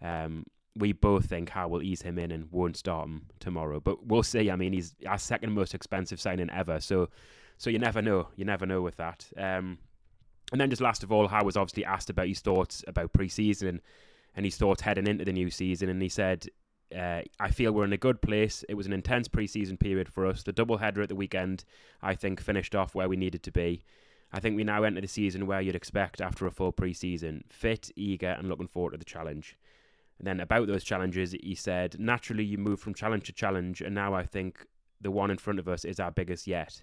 um, 0.00 0.44
we 0.76 0.92
both 0.92 1.26
think 1.26 1.50
Howe 1.50 1.68
will 1.68 1.82
ease 1.82 2.02
him 2.02 2.18
in 2.18 2.30
and 2.30 2.50
won't 2.52 2.76
start 2.76 3.08
him 3.08 3.26
tomorrow. 3.40 3.80
But 3.80 4.06
we'll 4.06 4.22
see. 4.22 4.50
I 4.50 4.56
mean, 4.56 4.72
he's 4.72 4.94
our 5.06 5.18
second 5.18 5.52
most 5.52 5.74
expensive 5.74 6.20
signing 6.20 6.50
ever, 6.50 6.80
so 6.80 7.08
so 7.58 7.68
you 7.68 7.78
never 7.78 8.00
know. 8.00 8.28
You 8.36 8.44
never 8.44 8.64
know 8.64 8.80
with 8.80 8.96
that. 8.96 9.26
Um, 9.36 9.78
and 10.52 10.60
then 10.60 10.70
just 10.70 10.82
last 10.82 11.02
of 11.02 11.12
all, 11.12 11.28
Howe 11.28 11.44
was 11.44 11.56
obviously 11.56 11.84
asked 11.84 12.10
about 12.10 12.28
his 12.28 12.40
thoughts 12.40 12.84
about 12.86 13.12
pre-season 13.12 13.80
and 14.34 14.44
his 14.44 14.56
thoughts 14.56 14.82
heading 14.82 15.06
into 15.06 15.24
the 15.24 15.32
new 15.32 15.50
season, 15.50 15.88
and 15.88 16.00
he 16.02 16.08
said. 16.08 16.46
Uh, 16.92 17.22
I 17.38 17.52
feel 17.52 17.70
we're 17.70 17.84
in 17.84 17.92
a 17.92 17.96
good 17.96 18.20
place. 18.20 18.64
It 18.68 18.74
was 18.74 18.86
an 18.86 18.92
intense 18.92 19.28
pre-season 19.28 19.76
period 19.76 20.08
for 20.08 20.26
us. 20.26 20.42
The 20.42 20.52
double 20.52 20.78
header 20.78 21.02
at 21.02 21.08
the 21.08 21.14
weekend, 21.14 21.62
I 22.02 22.16
think, 22.16 22.40
finished 22.40 22.74
off 22.74 22.96
where 22.96 23.08
we 23.08 23.16
needed 23.16 23.44
to 23.44 23.52
be. 23.52 23.84
I 24.32 24.40
think 24.40 24.56
we 24.56 24.64
now 24.64 24.82
enter 24.82 25.00
the 25.00 25.06
season 25.06 25.46
where 25.46 25.60
you'd 25.60 25.76
expect 25.76 26.20
after 26.20 26.46
a 26.46 26.50
full 26.50 26.72
pre-season, 26.72 27.44
fit, 27.48 27.90
eager, 27.94 28.30
and 28.30 28.48
looking 28.48 28.66
forward 28.66 28.90
to 28.90 28.98
the 28.98 29.04
challenge. 29.04 29.56
And 30.18 30.26
then 30.26 30.40
about 30.40 30.66
those 30.66 30.84
challenges, 30.84 31.32
he 31.32 31.54
said, 31.54 31.94
naturally 31.98 32.44
you 32.44 32.58
move 32.58 32.80
from 32.80 32.94
challenge 32.94 33.26
to 33.26 33.32
challenge, 33.32 33.80
and 33.80 33.94
now 33.94 34.14
I 34.14 34.24
think 34.24 34.66
the 35.00 35.10
one 35.10 35.30
in 35.30 35.38
front 35.38 35.58
of 35.58 35.68
us 35.68 35.84
is 35.84 35.98
our 35.98 36.10
biggest 36.10 36.46
yet. 36.46 36.82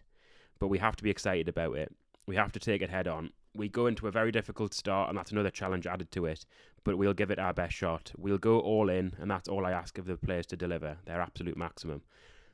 But 0.58 0.70
we 0.70 0.80
have 0.80 0.96
to 0.96 1.04
be 1.04 1.12
excited 1.12 1.48
about 1.48 1.76
it. 1.76 1.94
We 2.26 2.36
have 2.36 2.52
to 2.54 2.60
take 2.60 2.82
it 2.82 2.90
head 2.90 3.08
on. 3.08 3.32
We 3.58 3.68
go 3.68 3.88
into 3.88 4.08
a 4.08 4.12
very 4.12 4.32
difficult 4.32 4.74
start, 4.74 5.10
and 5.10 5.18
that's 5.18 5.32
another 5.32 5.50
challenge 5.50 5.88
added 5.88 6.12
to 6.12 6.26
it. 6.26 6.46
But 6.84 6.98
we'll 6.98 7.14
give 7.14 7.32
it 7.32 7.40
our 7.40 7.54
best 7.54 7.74
shot. 7.76 8.12
We'll 8.18 8.38
go 8.38 8.60
all 8.60 8.90
in, 8.90 9.14
and 9.20 9.30
that's 9.30 9.50
all 9.50 9.66
I 9.66 9.72
ask 9.72 9.98
of 9.98 10.06
the 10.06 10.16
players 10.16 10.46
to 10.48 10.56
deliver 10.56 10.98
their 11.06 11.20
absolute 11.20 11.58
maximum. 11.58 12.02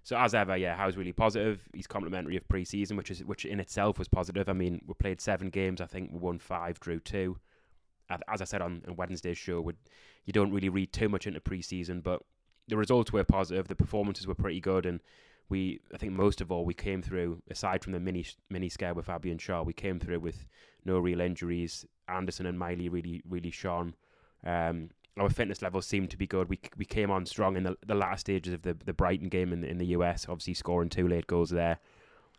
So 0.04 0.18
as 0.18 0.34
ever, 0.34 0.58
yeah, 0.58 0.76
Howe's 0.76 0.98
really 0.98 1.14
positive. 1.14 1.62
He's 1.74 1.88
complimentary 1.88 2.36
of 2.36 2.48
pre-season, 2.48 2.98
which 2.98 3.10
is 3.10 3.24
which 3.24 3.46
in 3.46 3.60
itself 3.60 3.98
was 3.98 4.08
positive. 4.08 4.50
I 4.50 4.54
mean, 4.54 4.82
we 4.86 4.94
played 4.94 5.22
seven 5.22 5.50
games. 5.50 5.80
I 5.80 5.86
think 5.86 6.12
we 6.12 6.19
won 6.19 6.40
five, 6.40 6.80
drew 6.80 7.00
two. 7.00 7.38
As 8.28 8.42
I 8.42 8.45
said 8.45 8.62
on, 8.62 8.83
Wednesday's 8.98 9.38
show, 9.38 9.62
we 9.62 9.74
you 10.26 10.33
don't 10.33 10.52
really 10.52 10.69
read 10.69 10.92
too 10.92 11.10
much 11.10 11.26
into 11.26 11.40
pre-season, 11.40 12.02
but 12.02 12.22
the 12.68 12.78
results 12.78 13.14
were 13.14 13.24
positive. 13.24 13.68
The 13.68 13.76
performances 13.76 14.28
were 14.28 14.36
pretty 14.36 14.60
good, 14.60 14.86
and 14.86 15.00
we, 15.50 15.80
I 15.94 15.97
think, 15.97 16.14
most 16.14 16.42
of 16.42 16.52
all, 16.52 16.66
we 16.66 16.73
came 16.73 17.02
through. 17.02 17.42
Aside 17.50 17.83
from 17.83 17.94
the 17.94 18.00
mini 18.00 18.26
mini 18.50 18.69
scare 18.69 18.94
with 18.94 19.06
Fabian 19.06 19.38
Schär, 19.38 19.66
we 19.66 19.73
came 19.73 20.00
through 20.00 20.19
with 20.19 20.45
no 20.85 21.00
real 21.00 21.21
injuries. 21.21 21.85
Anderson 22.07 22.45
and 22.45 22.57
Miley 22.57 22.90
really, 22.90 23.21
really 23.28 23.52
shone. 23.52 23.95
Um, 24.45 24.90
our 25.18 25.30
fitness 25.30 25.62
levels 25.62 25.85
seemed 25.85 26.09
to 26.09 26.18
be 26.18 26.28
good. 26.28 26.50
We 26.50 26.59
we 26.78 26.85
came 26.85 27.12
on 27.12 27.26
strong 27.26 27.56
in 27.56 27.64
the 27.64 27.78
the 27.85 27.95
latter 27.95 28.18
stages 28.18 28.54
of 28.54 28.64
the 28.64 28.73
the 28.73 28.94
Brighton 28.94 29.30
game 29.30 29.54
in 29.54 29.62
the, 29.62 29.69
in 29.69 29.78
the 29.78 29.88
US, 29.88 30.26
obviously 30.28 30.56
scoring 30.56 30.90
two 30.90 31.07
late 31.07 31.28
goals 31.28 31.50
there, 31.50 31.80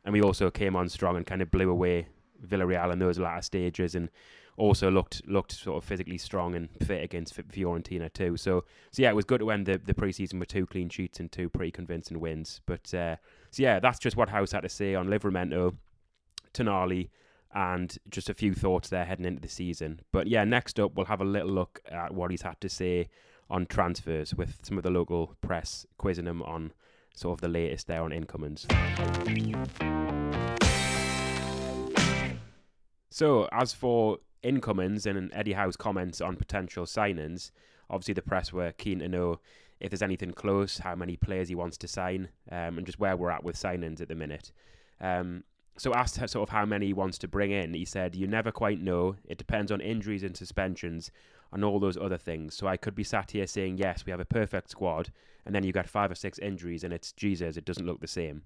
and 0.04 0.12
we 0.12 0.22
also 0.22 0.50
came 0.50 0.74
on 0.74 0.88
strong 0.88 1.16
and 1.16 1.26
kind 1.26 1.42
of 1.42 1.50
blew 1.50 1.70
away 1.70 2.08
Villarreal 2.44 2.92
in 2.92 2.98
those 2.98 3.18
latter 3.18 3.42
stages 3.42 3.94
and 3.94 4.10
also 4.56 4.90
looked 4.90 5.26
looked 5.26 5.52
sort 5.52 5.76
of 5.76 5.84
physically 5.84 6.18
strong 6.18 6.54
and 6.54 6.68
fit 6.86 7.02
against 7.02 7.36
Fiorentina 7.48 8.12
too. 8.12 8.36
So 8.36 8.64
so 8.90 9.02
yeah, 9.02 9.10
it 9.10 9.16
was 9.16 9.24
good 9.24 9.40
to 9.40 9.50
end 9.50 9.66
the 9.66 9.78
the 9.78 9.94
preseason 9.94 10.38
with 10.38 10.48
two 10.48 10.66
clean 10.66 10.88
sheets 10.88 11.20
and 11.20 11.30
two 11.30 11.48
pretty 11.48 11.72
convincing 11.72 12.20
wins. 12.20 12.60
But 12.66 12.92
uh, 12.94 13.16
so 13.50 13.62
yeah, 13.62 13.80
that's 13.80 13.98
just 13.98 14.16
what 14.16 14.28
Howe's 14.28 14.52
had 14.52 14.62
to 14.62 14.68
say 14.68 14.94
on 14.94 15.08
Livramento, 15.08 15.76
Tonali, 16.52 17.10
and 17.54 17.96
just 18.10 18.30
a 18.30 18.34
few 18.34 18.54
thoughts 18.54 18.88
there 18.88 19.04
heading 19.04 19.24
into 19.24 19.42
the 19.42 19.48
season. 19.48 20.00
But 20.12 20.26
yeah, 20.28 20.44
next 20.44 20.78
up 20.78 20.94
we'll 20.94 21.06
have 21.06 21.20
a 21.20 21.24
little 21.24 21.50
look 21.50 21.80
at 21.90 22.14
what 22.14 22.30
he's 22.30 22.42
had 22.42 22.60
to 22.60 22.68
say 22.68 23.08
on 23.50 23.66
transfers 23.66 24.34
with 24.34 24.58
some 24.62 24.78
of 24.78 24.84
the 24.84 24.90
local 24.90 25.34
press 25.40 25.86
quizzing 25.98 26.26
him 26.26 26.42
on 26.42 26.72
sort 27.14 27.36
of 27.36 27.40
the 27.40 27.48
latest 27.48 27.86
there 27.86 28.02
on 28.02 28.12
incomings. 28.12 28.66
So, 33.10 33.48
as 33.52 33.72
for 33.72 34.18
incomings 34.44 35.06
and 35.06 35.32
Eddie 35.32 35.54
Howe's 35.54 35.76
comments 35.76 36.20
on 36.20 36.36
potential 36.36 36.84
signings, 36.84 37.50
obviously 37.90 38.14
the 38.14 38.22
press 38.22 38.52
were 38.52 38.72
keen 38.72 39.00
to 39.00 39.08
know 39.08 39.40
if 39.80 39.90
there's 39.90 40.02
anything 40.02 40.32
close, 40.32 40.78
how 40.78 40.94
many 40.94 41.16
players 41.16 41.48
he 41.48 41.54
wants 41.54 41.76
to 41.78 41.88
sign, 41.88 42.28
um, 42.52 42.78
and 42.78 42.86
just 42.86 43.00
where 43.00 43.16
we're 43.16 43.30
at 43.30 43.44
with 43.44 43.56
signings 43.56 44.00
at 44.00 44.08
the 44.08 44.14
minute. 44.14 44.52
Um, 45.00 45.44
so 45.76 45.92
asked 45.92 46.14
sort 46.14 46.48
of 46.48 46.50
how 46.50 46.64
many 46.64 46.86
he 46.86 46.92
wants 46.92 47.18
to 47.18 47.28
bring 47.28 47.50
in, 47.50 47.74
he 47.74 47.84
said, 47.84 48.14
"You 48.14 48.28
never 48.28 48.52
quite 48.52 48.80
know. 48.80 49.16
It 49.24 49.38
depends 49.38 49.72
on 49.72 49.80
injuries 49.80 50.22
and 50.22 50.36
suspensions, 50.36 51.10
and 51.52 51.64
all 51.64 51.80
those 51.80 51.96
other 51.96 52.18
things. 52.18 52.54
So 52.54 52.66
I 52.66 52.76
could 52.76 52.94
be 52.94 53.04
sat 53.04 53.32
here 53.32 53.46
saying, 53.46 53.78
yes, 53.78 54.06
we 54.06 54.10
have 54.10 54.20
a 54.20 54.24
perfect 54.24 54.70
squad, 54.70 55.10
and 55.44 55.54
then 55.54 55.64
you 55.64 55.72
got 55.72 55.88
five 55.88 56.10
or 56.10 56.14
six 56.14 56.38
injuries, 56.38 56.84
and 56.84 56.92
it's 56.92 57.12
Jesus, 57.12 57.56
it 57.56 57.64
doesn't 57.64 57.86
look 57.86 58.00
the 58.00 58.06
same." 58.06 58.42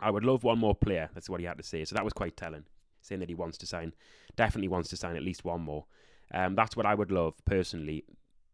I 0.00 0.10
would 0.10 0.24
love 0.24 0.42
one 0.42 0.58
more 0.58 0.74
player. 0.74 1.10
That's 1.14 1.30
what 1.30 1.40
he 1.40 1.46
had 1.46 1.58
to 1.58 1.62
say. 1.62 1.84
So 1.84 1.94
that 1.94 2.04
was 2.04 2.12
quite 2.12 2.36
telling, 2.36 2.64
saying 3.02 3.20
that 3.20 3.28
he 3.28 3.34
wants 3.34 3.58
to 3.58 3.66
sign, 3.66 3.92
definitely 4.36 4.68
wants 4.68 4.88
to 4.90 4.96
sign 4.96 5.16
at 5.16 5.22
least 5.22 5.44
one 5.44 5.60
more. 5.60 5.84
Um, 6.32 6.54
that's 6.54 6.76
what 6.76 6.86
I 6.86 6.94
would 6.94 7.10
love 7.10 7.34
personally. 7.44 8.04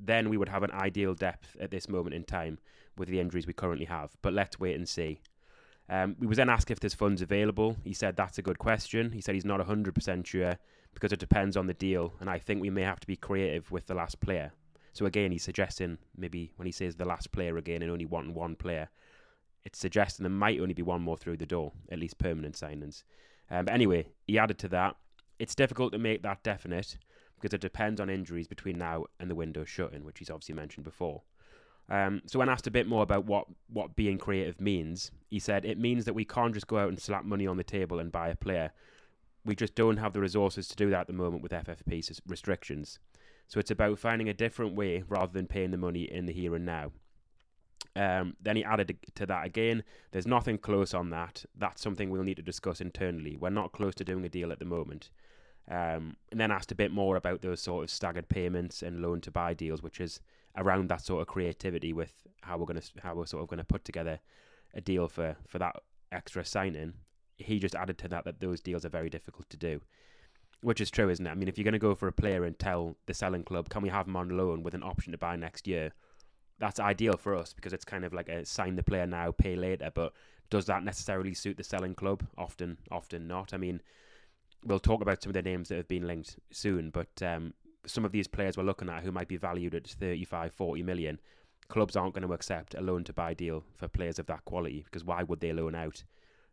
Then 0.01 0.29
we 0.29 0.37
would 0.37 0.49
have 0.49 0.63
an 0.63 0.73
ideal 0.73 1.15
depth 1.15 1.57
at 1.61 1.71
this 1.71 1.89
moment 1.89 2.15
in 2.15 2.25
time 2.25 2.59
with 2.97 3.09
the 3.09 3.21
injuries 3.21 3.47
we 3.47 3.53
currently 3.53 3.87
have. 3.87 4.11
But 4.23 4.33
let's 4.33 4.59
wait 4.59 4.77
and 4.77 4.89
see. 4.89 5.21
Um, 5.89 6.17
we 6.19 6.27
was 6.27 6.37
then 6.37 6.51
asked 6.51 6.71
if 6.71 6.81
there's 6.81 6.95
funds 6.95 7.23
available. 7.23 7.77
He 7.85 7.93
said 7.93 8.17
that's 8.17 8.39
a 8.39 8.43
good 8.43 8.59
question. 8.59 9.13
He 9.13 9.21
said 9.21 9.35
he's 9.35 9.45
not 9.45 9.61
100% 9.61 10.27
sure 10.27 10.59
because 10.95 11.13
it 11.13 11.21
depends 11.21 11.57
on 11.57 11.67
the 11.67 11.75
deal, 11.75 12.15
and 12.21 12.29
I 12.29 12.39
think 12.39 12.61
we 12.61 12.71
may 12.71 12.83
have 12.83 13.01
to 13.01 13.07
be 13.07 13.17
creative 13.17 13.71
with 13.71 13.87
the 13.87 13.95
last 13.95 14.21
player. 14.21 14.53
So 14.93 15.07
again, 15.07 15.31
he's 15.31 15.45
suggesting 15.45 15.99
maybe 16.17 16.53
when 16.57 16.67
he 16.67 16.73
says 16.73 16.97
the 16.97 17.05
last 17.05 17.31
player 17.31 17.57
again 17.57 17.83
and 17.83 17.91
only 17.91 18.05
wanting 18.05 18.35
one 18.35 18.57
player, 18.57 18.89
it's 19.65 19.79
suggesting 19.79 20.25
there 20.25 20.31
might 20.31 20.61
only 20.61 20.75
be 20.75 20.83
one 20.83 21.03
more 21.03 21.17
through 21.17 21.37
the 21.37 21.47
door, 21.47 21.73
at 21.91 21.99
least 21.99 22.19
permanent 22.19 22.55
signings. 22.55 23.05
Um, 23.51 23.65
but 23.65 23.75
anyway, 23.75 24.07
he 24.27 24.39
added 24.39 24.59
to 24.59 24.69
that. 24.69 24.97
It's 25.39 25.55
difficult 25.55 25.93
to 25.93 25.99
make 25.99 26.23
that 26.23 26.43
definite 26.43 26.99
because 27.41 27.55
it 27.55 27.61
depends 27.61 28.01
on 28.01 28.11
injuries 28.11 28.49
between 28.49 28.79
now 28.79 29.05
and 29.21 29.31
the 29.31 29.35
window 29.35 29.65
shutting, 29.65 30.05
which 30.05 30.19
he's 30.19 30.31
obviously 30.31 30.55
mentioned 30.55 30.85
before. 30.85 31.23
Um, 31.91 32.23
so 32.27 32.39
when 32.39 32.49
asked 32.49 32.67
a 32.67 32.73
bit 32.73 32.87
more 32.87 33.03
about 33.03 33.25
what, 33.25 33.47
what 33.73 33.97
being 33.97 34.19
creative 34.19 34.61
means, 34.61 35.11
he 35.31 35.39
said 35.39 35.65
it 35.65 35.79
means 35.79 36.05
that 36.05 36.15
we 36.15 36.25
can't 36.25 36.53
just 36.53 36.67
go 36.67 36.79
out 36.79 36.89
and 36.89 37.01
slap 37.01 37.25
money 37.25 37.47
on 37.47 37.57
the 37.57 37.65
table 37.65 37.99
and 37.99 38.13
buy 38.13 38.29
a 38.29 38.35
player. 38.35 38.73
We 39.45 39.55
just 39.55 39.75
don't 39.75 39.97
have 39.97 40.13
the 40.13 40.21
resources 40.21 40.69
to 40.69 40.77
do 40.77 40.91
that 40.91 41.03
at 41.03 41.07
the 41.07 41.13
moment 41.15 41.43
with 41.43 41.53
FFP 41.53 42.21
restrictions. 42.27 42.99
So 43.47 43.59
it's 43.59 43.71
about 43.71 43.99
finding 43.99 44.29
a 44.29 44.35
different 44.35 44.75
way 44.75 45.03
rather 45.09 45.33
than 45.33 45.47
paying 45.47 45.71
the 45.71 45.79
money 45.79 46.03
in 46.03 46.27
the 46.27 46.33
here 46.35 46.55
and 46.55 46.67
now. 46.67 46.93
Um, 47.97 48.37
then 48.41 48.57
he 48.57 48.65
added 48.65 48.97
to 49.17 49.27
that 49.27 49.45
again, 49.45 49.83
there's 50.13 50.27
nothing 50.27 50.59
close 50.59 50.95
on 50.95 51.11
that. 51.11 51.45
That's 51.57 51.83
something 51.83 52.11
we'll 52.11 52.23
need 52.23 52.37
to 52.37 52.43
discuss 52.43 52.81
internally. 52.81 53.37
We're 53.37 53.51
not 53.51 53.73
close 53.73 53.95
to 53.97 54.05
doing 54.05 54.25
a 54.25 54.29
deal 54.29 54.53
at 54.53 54.59
the 54.59 54.65
moment. 54.65 55.11
Um, 55.71 56.17
and 56.31 56.41
then 56.41 56.51
asked 56.51 56.73
a 56.73 56.77
bit 56.77 56.93
more 56.93 57.17
about 57.17 57.43
those 57.43 57.61
sort 57.61 57.85
of 57.85 57.91
staggered 57.91 58.29
payments 58.29 58.83
and 58.83 59.03
loan 59.03 59.21
to 59.23 59.31
buy 59.31 59.53
deals, 59.53 59.83
which 59.83 60.01
is 60.01 60.21
around 60.57 60.89
that 60.89 61.03
sort 61.03 61.21
of 61.21 61.27
creativity 61.27 61.93
with 61.93 62.13
how 62.41 62.57
we're 62.57 62.67
gonna 62.67 62.83
how 63.03 63.15
we're 63.15 63.27
sort 63.27 63.43
of 63.43 63.49
gonna 63.49 63.65
put 63.65 63.85
together 63.85 64.19
a 64.75 64.81
deal 64.81 65.09
for 65.09 65.37
for 65.47 65.59
that 65.59 65.77
extra 66.11 66.45
signing. 66.45 66.95
He 67.37 67.59
just 67.59 67.75
added 67.75 67.99
to 67.99 68.09
that 68.09 68.25
that 68.25 68.41
those 68.41 68.61
deals 68.61 68.85
are 68.85 68.91
very 68.91 69.11
difficult 69.11 69.51
to 69.51 69.57
do, 69.57 69.81
which 70.63 70.81
is 70.81 70.91
true, 70.91 71.11
isn't 71.11 71.27
it? 71.27 71.31
I 71.31 71.35
mean, 71.35 71.49
if 71.49 71.59
you're 71.59 71.65
going 71.65 71.73
to 71.73 71.79
go 71.79 71.95
for 71.95 72.09
a 72.09 72.13
player 72.13 72.45
and 72.45 72.59
tell 72.59 72.97
the 73.07 73.15
selling 73.15 73.45
club, 73.45 73.69
can 73.69 73.83
we 73.83 73.91
have 73.91 74.09
him 74.09 74.17
on 74.17 74.37
loan 74.37 74.63
with 74.63 74.75
an 74.75 74.83
option 74.83 75.13
to 75.13 75.19
buy 75.19 75.37
next 75.37 75.69
year? 75.69 75.93
That's 76.59 76.81
ideal 76.81 77.17
for 77.17 77.37
us 77.37 77.53
because 77.53 77.73
it's 77.73 77.85
kind 77.85 78.05
of 78.05 78.13
like 78.13 78.29
a 78.29 78.45
sign 78.45 78.77
the 78.77 78.83
player 78.83 79.07
now, 79.07 79.33
pay 79.33 79.57
later. 79.57 79.91
But 79.95 80.13
does 80.51 80.67
that 80.67 80.85
necessarily 80.85 81.35
suit 81.35 81.57
the 81.57 81.65
selling 81.65 81.95
club? 81.95 82.25
Often, 82.37 82.79
often 82.91 83.27
not. 83.27 83.55
I 83.55 83.57
mean, 83.57 83.81
we'll 84.65 84.81
talk 84.81 85.03
about 85.03 85.23
some 85.23 85.31
of 85.31 85.35
the 85.35 85.43
names 85.43 85.69
that 85.69 85.77
have 85.77 85.89
been 85.89 86.07
linked 86.07 86.39
soon, 86.51 86.91
but 86.91 87.23
um, 87.23 87.55
some 87.87 88.05
of 88.05 88.13
these 88.13 88.27
players 88.27 88.57
we're 88.57 88.65
looking 88.65 88.89
at 88.89 89.03
who 89.03 89.13
might 89.13 89.29
be 89.29 89.37
valued 89.37 89.75
at 89.75 89.87
35, 89.87 90.53
40 90.53 90.83
million, 90.83 91.21
clubs 91.69 91.97
aren't 91.97 92.15
going 92.15 92.27
to 92.27 92.35
accept 92.35 92.75
a 92.75 92.81
loan 92.81 93.05
to 93.05 93.13
buy 93.13 93.35
deal 93.35 93.65
for 93.77 93.89
players 93.89 94.19
of 94.19 94.27
that 94.27 94.45
quality 94.45 94.83
because 94.85 95.05
why 95.05 95.23
would 95.23 95.41
they 95.41 95.53
loan 95.53 95.75
out 95.75 96.03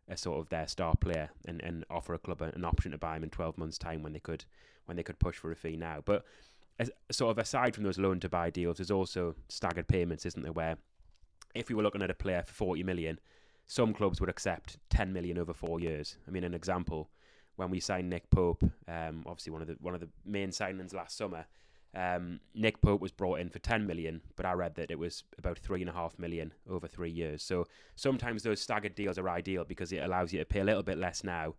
a 0.08 0.16
sort 0.16 0.38
of 0.38 0.48
their 0.50 0.68
star 0.68 0.94
player 0.94 1.30
and, 1.46 1.60
and 1.62 1.84
offer 1.90 2.14
a 2.14 2.18
club 2.18 2.42
an 2.42 2.64
option 2.64 2.92
to 2.92 2.98
buy 2.98 3.16
him 3.16 3.24
in 3.24 3.30
12 3.30 3.58
months 3.58 3.78
time 3.78 4.02
when 4.02 4.12
they 4.12 4.20
could 4.20 4.44
when 4.84 4.96
they 4.96 5.02
could 5.02 5.18
push 5.18 5.36
for 5.36 5.50
a 5.50 5.56
fee 5.56 5.76
now 5.76 6.00
but 6.04 6.24
as, 6.78 6.90
sort 7.10 7.30
of 7.30 7.38
aside 7.38 7.74
from 7.74 7.84
those 7.84 7.98
loan 7.98 8.20
to 8.20 8.28
buy 8.28 8.50
deals, 8.50 8.78
there's 8.78 8.90
also 8.90 9.34
staggered 9.48 9.88
payments, 9.88 10.26
isn't 10.26 10.42
there? 10.42 10.52
Where 10.52 10.76
if 11.54 11.68
we 11.68 11.74
were 11.74 11.82
looking 11.82 12.02
at 12.02 12.10
a 12.10 12.14
player 12.14 12.42
for 12.46 12.52
40 12.52 12.82
million, 12.82 13.18
some 13.66 13.92
clubs 13.92 14.20
would 14.20 14.30
accept 14.30 14.78
10 14.90 15.12
million 15.12 15.38
over 15.38 15.52
four 15.52 15.80
years. 15.80 16.16
I 16.26 16.30
mean, 16.30 16.44
an 16.44 16.54
example 16.54 17.10
when 17.56 17.70
we 17.70 17.80
signed 17.80 18.10
Nick 18.10 18.30
Pope, 18.30 18.62
um, 18.86 19.24
obviously 19.26 19.52
one 19.52 19.62
of 19.62 19.68
the 19.68 19.76
one 19.80 19.94
of 19.94 20.00
the 20.00 20.08
main 20.24 20.50
signings 20.50 20.94
last 20.94 21.16
summer. 21.16 21.46
Um, 21.94 22.40
Nick 22.54 22.82
Pope 22.82 23.00
was 23.00 23.10
brought 23.10 23.40
in 23.40 23.48
for 23.48 23.58
10 23.58 23.86
million, 23.86 24.20
but 24.36 24.44
I 24.44 24.52
read 24.52 24.74
that 24.74 24.90
it 24.90 24.98
was 24.98 25.24
about 25.38 25.58
three 25.58 25.80
and 25.80 25.88
a 25.88 25.94
half 25.94 26.18
million 26.18 26.52
over 26.68 26.86
three 26.86 27.10
years. 27.10 27.42
So 27.42 27.66
sometimes 27.94 28.42
those 28.42 28.60
staggered 28.60 28.94
deals 28.94 29.16
are 29.16 29.30
ideal 29.30 29.64
because 29.64 29.92
it 29.92 30.04
allows 30.04 30.30
you 30.30 30.38
to 30.38 30.44
pay 30.44 30.60
a 30.60 30.64
little 30.64 30.82
bit 30.82 30.98
less 30.98 31.24
now 31.24 31.54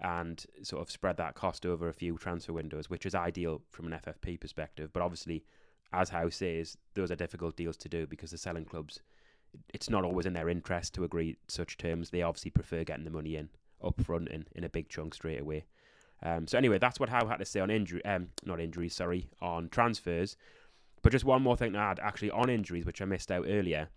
and 0.00 0.44
sort 0.62 0.82
of 0.82 0.90
spread 0.90 1.16
that 1.16 1.34
cost 1.34 1.64
over 1.64 1.88
a 1.88 1.94
few 1.94 2.18
transfer 2.18 2.52
windows, 2.52 2.90
which 2.90 3.06
is 3.06 3.14
ideal 3.14 3.62
from 3.70 3.90
an 3.90 3.98
FFP 3.98 4.38
perspective. 4.40 4.92
But 4.92 5.02
obviously, 5.02 5.44
as 5.92 6.10
Howe 6.10 6.28
says, 6.28 6.76
those 6.94 7.10
are 7.10 7.16
difficult 7.16 7.56
deals 7.56 7.76
to 7.78 7.88
do 7.88 8.06
because 8.06 8.30
the 8.30 8.38
selling 8.38 8.64
clubs, 8.64 9.00
it's 9.72 9.88
not 9.88 10.04
always 10.04 10.26
in 10.26 10.34
their 10.34 10.48
interest 10.48 10.94
to 10.94 11.04
agree 11.04 11.36
such 11.48 11.78
terms. 11.78 12.10
They 12.10 12.22
obviously 12.22 12.50
prefer 12.50 12.84
getting 12.84 13.04
the 13.04 13.10
money 13.10 13.36
in 13.36 13.48
up 13.82 14.00
front 14.02 14.28
in, 14.28 14.46
in 14.54 14.64
a 14.64 14.68
big 14.68 14.88
chunk 14.88 15.14
straight 15.14 15.40
away. 15.40 15.64
Um, 16.22 16.46
so 16.46 16.56
anyway, 16.58 16.78
that's 16.78 16.98
what 16.98 17.08
Howe 17.08 17.26
had 17.26 17.38
to 17.38 17.44
say 17.44 17.60
on 17.60 17.70
injury, 17.70 18.04
um, 18.04 18.28
not 18.44 18.60
injuries, 18.60 18.94
sorry, 18.94 19.28
on 19.40 19.68
transfers. 19.68 20.36
But 21.02 21.12
just 21.12 21.24
one 21.24 21.42
more 21.42 21.56
thing 21.56 21.74
to 21.74 21.78
add, 21.78 22.00
actually 22.02 22.30
on 22.30 22.50
injuries, 22.50 22.86
which 22.86 23.02
I 23.02 23.04
missed 23.04 23.30
out 23.30 23.46
earlier. 23.48 23.88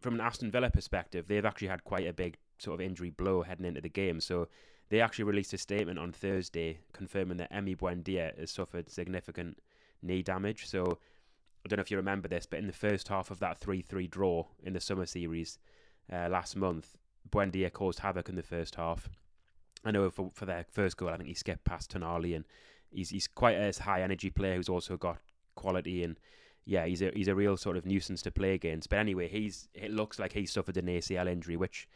From 0.00 0.14
an 0.14 0.20
Aston 0.20 0.50
Villa 0.50 0.70
perspective, 0.70 1.26
they've 1.28 1.44
actually 1.44 1.68
had 1.68 1.84
quite 1.84 2.06
a 2.06 2.12
big 2.12 2.38
sort 2.58 2.80
of 2.80 2.86
injury 2.86 3.10
blow 3.10 3.42
heading 3.42 3.66
into 3.66 3.80
the 3.80 3.88
game. 3.88 4.20
So 4.20 4.48
they 4.90 5.00
actually 5.00 5.24
released 5.24 5.52
a 5.52 5.58
statement 5.58 5.98
on 5.98 6.12
Thursday 6.12 6.78
confirming 6.92 7.36
that 7.38 7.52
Emi 7.52 7.76
Buendia 7.76 8.38
has 8.38 8.50
suffered 8.50 8.88
significant 8.88 9.58
knee 10.02 10.22
damage. 10.22 10.66
So 10.66 10.98
I 11.64 11.68
don't 11.68 11.76
know 11.76 11.82
if 11.82 11.90
you 11.90 11.96
remember 11.96 12.28
this, 12.28 12.46
but 12.46 12.58
in 12.58 12.66
the 12.66 12.72
first 12.72 13.08
half 13.08 13.30
of 13.30 13.40
that 13.40 13.58
3 13.58 13.82
3 13.82 14.06
draw 14.06 14.46
in 14.62 14.72
the 14.72 14.80
summer 14.80 15.06
series 15.06 15.58
uh, 16.12 16.28
last 16.30 16.56
month, 16.56 16.96
Buendia 17.30 17.72
caused 17.72 18.00
havoc 18.00 18.28
in 18.28 18.36
the 18.36 18.42
first 18.42 18.76
half. 18.76 19.08
I 19.84 19.90
know 19.90 20.08
for, 20.10 20.30
for 20.32 20.46
their 20.46 20.64
first 20.70 20.96
goal, 20.96 21.10
I 21.10 21.16
think 21.16 21.28
he 21.28 21.34
skipped 21.34 21.64
past 21.64 21.92
Tonali, 21.92 22.34
and 22.34 22.44
he's 22.90 23.10
he's 23.10 23.28
quite 23.28 23.56
a 23.56 23.82
high 23.82 24.02
energy 24.02 24.30
player 24.30 24.56
who's 24.56 24.68
also 24.68 24.96
got 24.96 25.18
quality 25.54 26.04
and 26.04 26.18
yeah, 26.64 26.84
he's 26.84 27.00
a 27.00 27.10
he's 27.14 27.28
a 27.28 27.34
real 27.34 27.56
sort 27.56 27.76
of 27.76 27.86
nuisance 27.86 28.20
to 28.22 28.30
play 28.30 28.52
against. 28.52 28.90
But 28.90 28.98
anyway, 28.98 29.28
he's 29.28 29.68
it 29.74 29.90
looks 29.90 30.18
like 30.18 30.32
he 30.34 30.44
suffered 30.44 30.76
an 30.76 30.86
ACL 30.86 31.26
injury, 31.26 31.56
which 31.56 31.88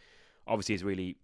obviously 0.47 0.75
is 0.75 0.83
really 0.83 1.17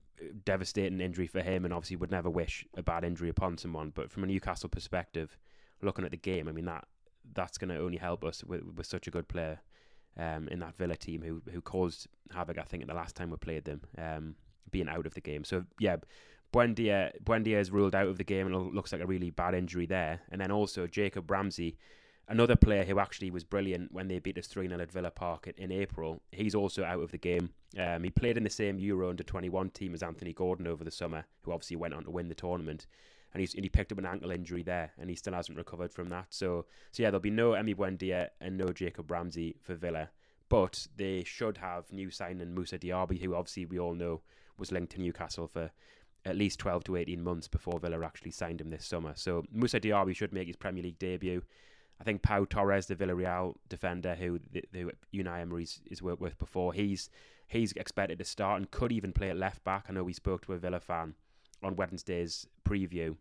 devastating 0.45 1.01
injury 1.01 1.27
for 1.27 1.41
him, 1.41 1.65
and 1.65 1.75
obviously 1.75 1.97
would 1.97 2.11
never 2.11 2.31
wish 2.31 2.67
a 2.77 2.83
bad 2.83 3.05
injury 3.05 3.29
upon 3.29 3.59
someone. 3.59 3.93
But 3.95 4.11
from 4.11 4.25
a 4.25 4.27
Newcastle 4.27 4.69
perspective, 4.69 5.37
looking 5.83 6.05
at 6.05 6.11
the 6.11 6.17
game, 6.17 6.49
I 6.49 6.53
mean 6.53 6.67
that 6.67 6.87
that's 7.35 7.59
going 7.59 7.71
to 7.71 7.79
only 7.79 7.99
help 7.99 8.25
us 8.25 8.43
with, 8.45 8.63
with 8.63 8.87
such 8.87 9.07
a 9.07 9.11
good 9.11 9.29
player 9.29 9.61
um, 10.17 10.49
in 10.49 10.61
that 10.61 10.77
Villa 10.77 10.97
team 10.97 11.23
who 11.23 11.43
who 11.53 11.61
caused 11.61 12.09
havoc. 12.33 12.59
I 12.59 12.63
think 12.63 12.87
the 12.87 12.95
last 12.95 13.17
time 13.17 13.31
we 13.31 13.37
played 13.37 13.65
them, 13.65 13.81
um, 13.97 14.35
being 14.71 14.89
out 14.89 15.07
of 15.07 15.15
the 15.15 15.21
game. 15.21 15.45
So 15.45 15.65
yeah. 15.79 15.97
Buendia, 16.51 17.11
Buendia 17.23 17.59
is 17.59 17.71
ruled 17.71 17.95
out 17.95 18.09
of 18.09 18.17
the 18.17 18.25
game 18.25 18.47
and 18.47 18.57
it 18.57 18.75
looks 18.75 18.91
like 18.91 19.03
a 19.03 19.07
really 19.07 19.29
bad 19.29 19.55
injury 19.55 19.85
there. 19.85 20.23
And 20.31 20.41
then 20.41 20.51
also 20.51 20.87
Jacob 20.87 21.31
Ramsey, 21.31 21.77
another 22.29 22.57
player 22.57 22.85
who 22.85 22.99
actually 22.99 23.31
was 23.31 23.45
brilliant 23.45 23.93
when 23.93 24.09
they 24.09 24.19
beat 24.19 24.39
us 24.39 24.47
3 24.47 24.69
0 24.69 24.81
at 24.81 24.93
Villa 24.93 25.11
Park 25.11 25.53
in, 25.57 25.73
April. 25.73 26.21
He's 26.31 26.55
also 26.55 26.85
out 26.85 27.03
of 27.03 27.11
the 27.11 27.19
game. 27.19 27.51
Um, 27.79 28.05
he 28.05 28.11
played 28.11 28.37
in 28.37 28.45
the 28.45 28.51
same 28.51 28.79
Euro 28.79 29.11
under 29.11 29.23
21 29.23 29.71
team 29.71 29.95
as 29.95 30.03
Anthony 30.03 30.33
Gordon 30.33 30.67
over 30.67 30.85
the 30.85 30.91
summer, 30.91 31.25
who 31.43 31.53
obviously 31.53 31.77
went 31.77 31.95
on 31.95 32.05
to 32.05 32.11
win 32.11 32.29
the 32.29 32.35
tournament. 32.35 32.87
And, 33.35 33.41
he's, 33.41 33.55
and 33.55 33.65
he 33.65 33.69
picked 33.69 33.93
up 33.93 33.99
an 33.99 34.07
ankle 34.07 34.31
injury 34.31 34.63
there, 34.63 34.93
and 34.99 35.11
he 35.11 35.17
still 35.17 35.35
hasn't 35.35 35.59
recovered 35.59 35.93
from 35.93 36.09
that. 36.09 36.27
So, 36.31 36.65
so 36.93 37.03
yeah, 37.03 37.11
there'll 37.11 37.21
be 37.21 37.31
no 37.31 37.51
Emi 37.51 37.75
Buendia 37.75 38.29
and 38.41 38.57
no 38.57 38.69
Jacob 38.69 39.11
Ramsey 39.11 39.57
for 39.61 39.75
Villa. 39.75 40.11
But 40.49 40.87
they 40.97 41.25
should 41.25 41.59
have 41.59 41.93
new 41.93 42.11
signing 42.11 42.55
Moussa 42.55 42.79
Diaby, 42.79 43.21
who 43.21 43.35
obviously 43.35 43.67
we 43.67 43.79
all 43.79 43.95
know 43.95 44.23
was 44.57 44.73
linked 44.73 44.93
to 44.93 45.01
Newcastle 45.01 45.47
for 45.47 45.71
at 46.25 46.37
least 46.37 46.59
12 46.59 46.85
to 46.85 46.97
18 46.97 47.23
months 47.23 47.49
before 47.49 47.79
Villa 47.79 48.05
actually 48.05 48.31
signed 48.31 48.61
him 48.61 48.71
this 48.71 48.87
summer. 48.87 49.13
So 49.15 49.45
Moussa 49.53 49.79
Diaby 49.79 50.17
should 50.17 50.33
make 50.33 50.47
his 50.47 50.57
Premier 50.57 50.83
League 50.83 50.99
debut. 50.99 51.43
I 52.01 52.05
think 52.05 52.23
Pau 52.23 52.45
Torres, 52.45 52.87
the 52.87 52.95
Villarreal 52.95 53.55
defender 53.69 54.15
who 54.15 54.39
the, 54.53 54.93
Unai 55.13 55.41
Emery's 55.41 55.81
is 55.91 56.03
worked 56.03 56.21
with 56.21 56.39
before, 56.39 56.73
he's 56.73 57.11
he's 57.49 57.73
expected 57.73 58.19
to 58.19 58.25
start 58.25 58.59
and 58.59 58.71
could 58.71 58.93
even 58.93 59.13
play 59.13 59.31
at 59.31 59.37
left 59.37 59.65
back. 59.65 59.87
I 59.89 59.93
know 59.93 60.05
we 60.05 60.13
spoke 60.13 60.45
to 60.47 60.53
a 60.53 60.59
Villa 60.59 60.81
fan 60.81 61.15
on 61.63 61.77
Wednesday's 61.77 62.47
preview, 62.65 63.17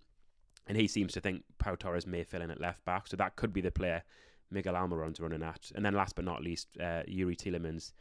and 0.67 0.77
he 0.77 0.87
seems 0.87 1.13
to 1.13 1.21
think 1.21 1.43
Pau 1.57 1.75
Torres 1.75 2.05
may 2.05 2.23
fill 2.23 2.41
in 2.41 2.51
at 2.51 2.61
left 2.61 2.83
back, 2.85 3.07
so 3.07 3.15
that 3.17 3.35
could 3.35 3.53
be 3.53 3.61
the 3.61 3.71
player 3.71 4.03
Miguel 4.51 4.75
Almiron's 4.75 5.19
running 5.19 5.43
at. 5.43 5.71
And 5.75 5.83
then 5.83 5.93
last 5.93 6.15
but 6.15 6.25
not 6.25 6.43
least, 6.43 6.67
uh, 6.79 7.03
Youri 7.07 7.35
Tielemans. 7.35 7.93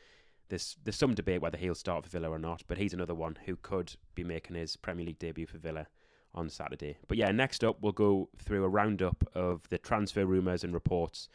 There's 0.49 0.76
there's 0.85 0.97
some 0.97 1.14
debate 1.14 1.40
whether 1.40 1.59
he'll 1.59 1.75
start 1.75 2.04
for 2.04 2.11
Villa 2.11 2.30
or 2.30 2.38
not, 2.38 2.62
but 2.68 2.78
he's 2.78 2.95
another 2.95 3.14
one 3.14 3.38
who 3.47 3.56
could 3.56 3.97
be 4.14 4.23
making 4.23 4.56
his 4.56 4.76
Premier 4.76 5.06
League 5.06 5.18
debut 5.18 5.47
for 5.47 5.59
Villa 5.59 5.88
on 6.37 6.49
Saturday. 6.49 6.97
But 7.09 7.16
yeah, 7.16 7.31
next 7.33 7.64
up 7.64 7.78
we'll 7.81 7.93
go 7.93 8.28
through 8.38 8.64
a 8.64 8.69
roundup 8.69 9.28
of 9.35 9.69
the 9.69 9.78
transfer 9.78 10.26
rumours 10.26 10.64
and 10.64 10.75
reports 10.75 11.28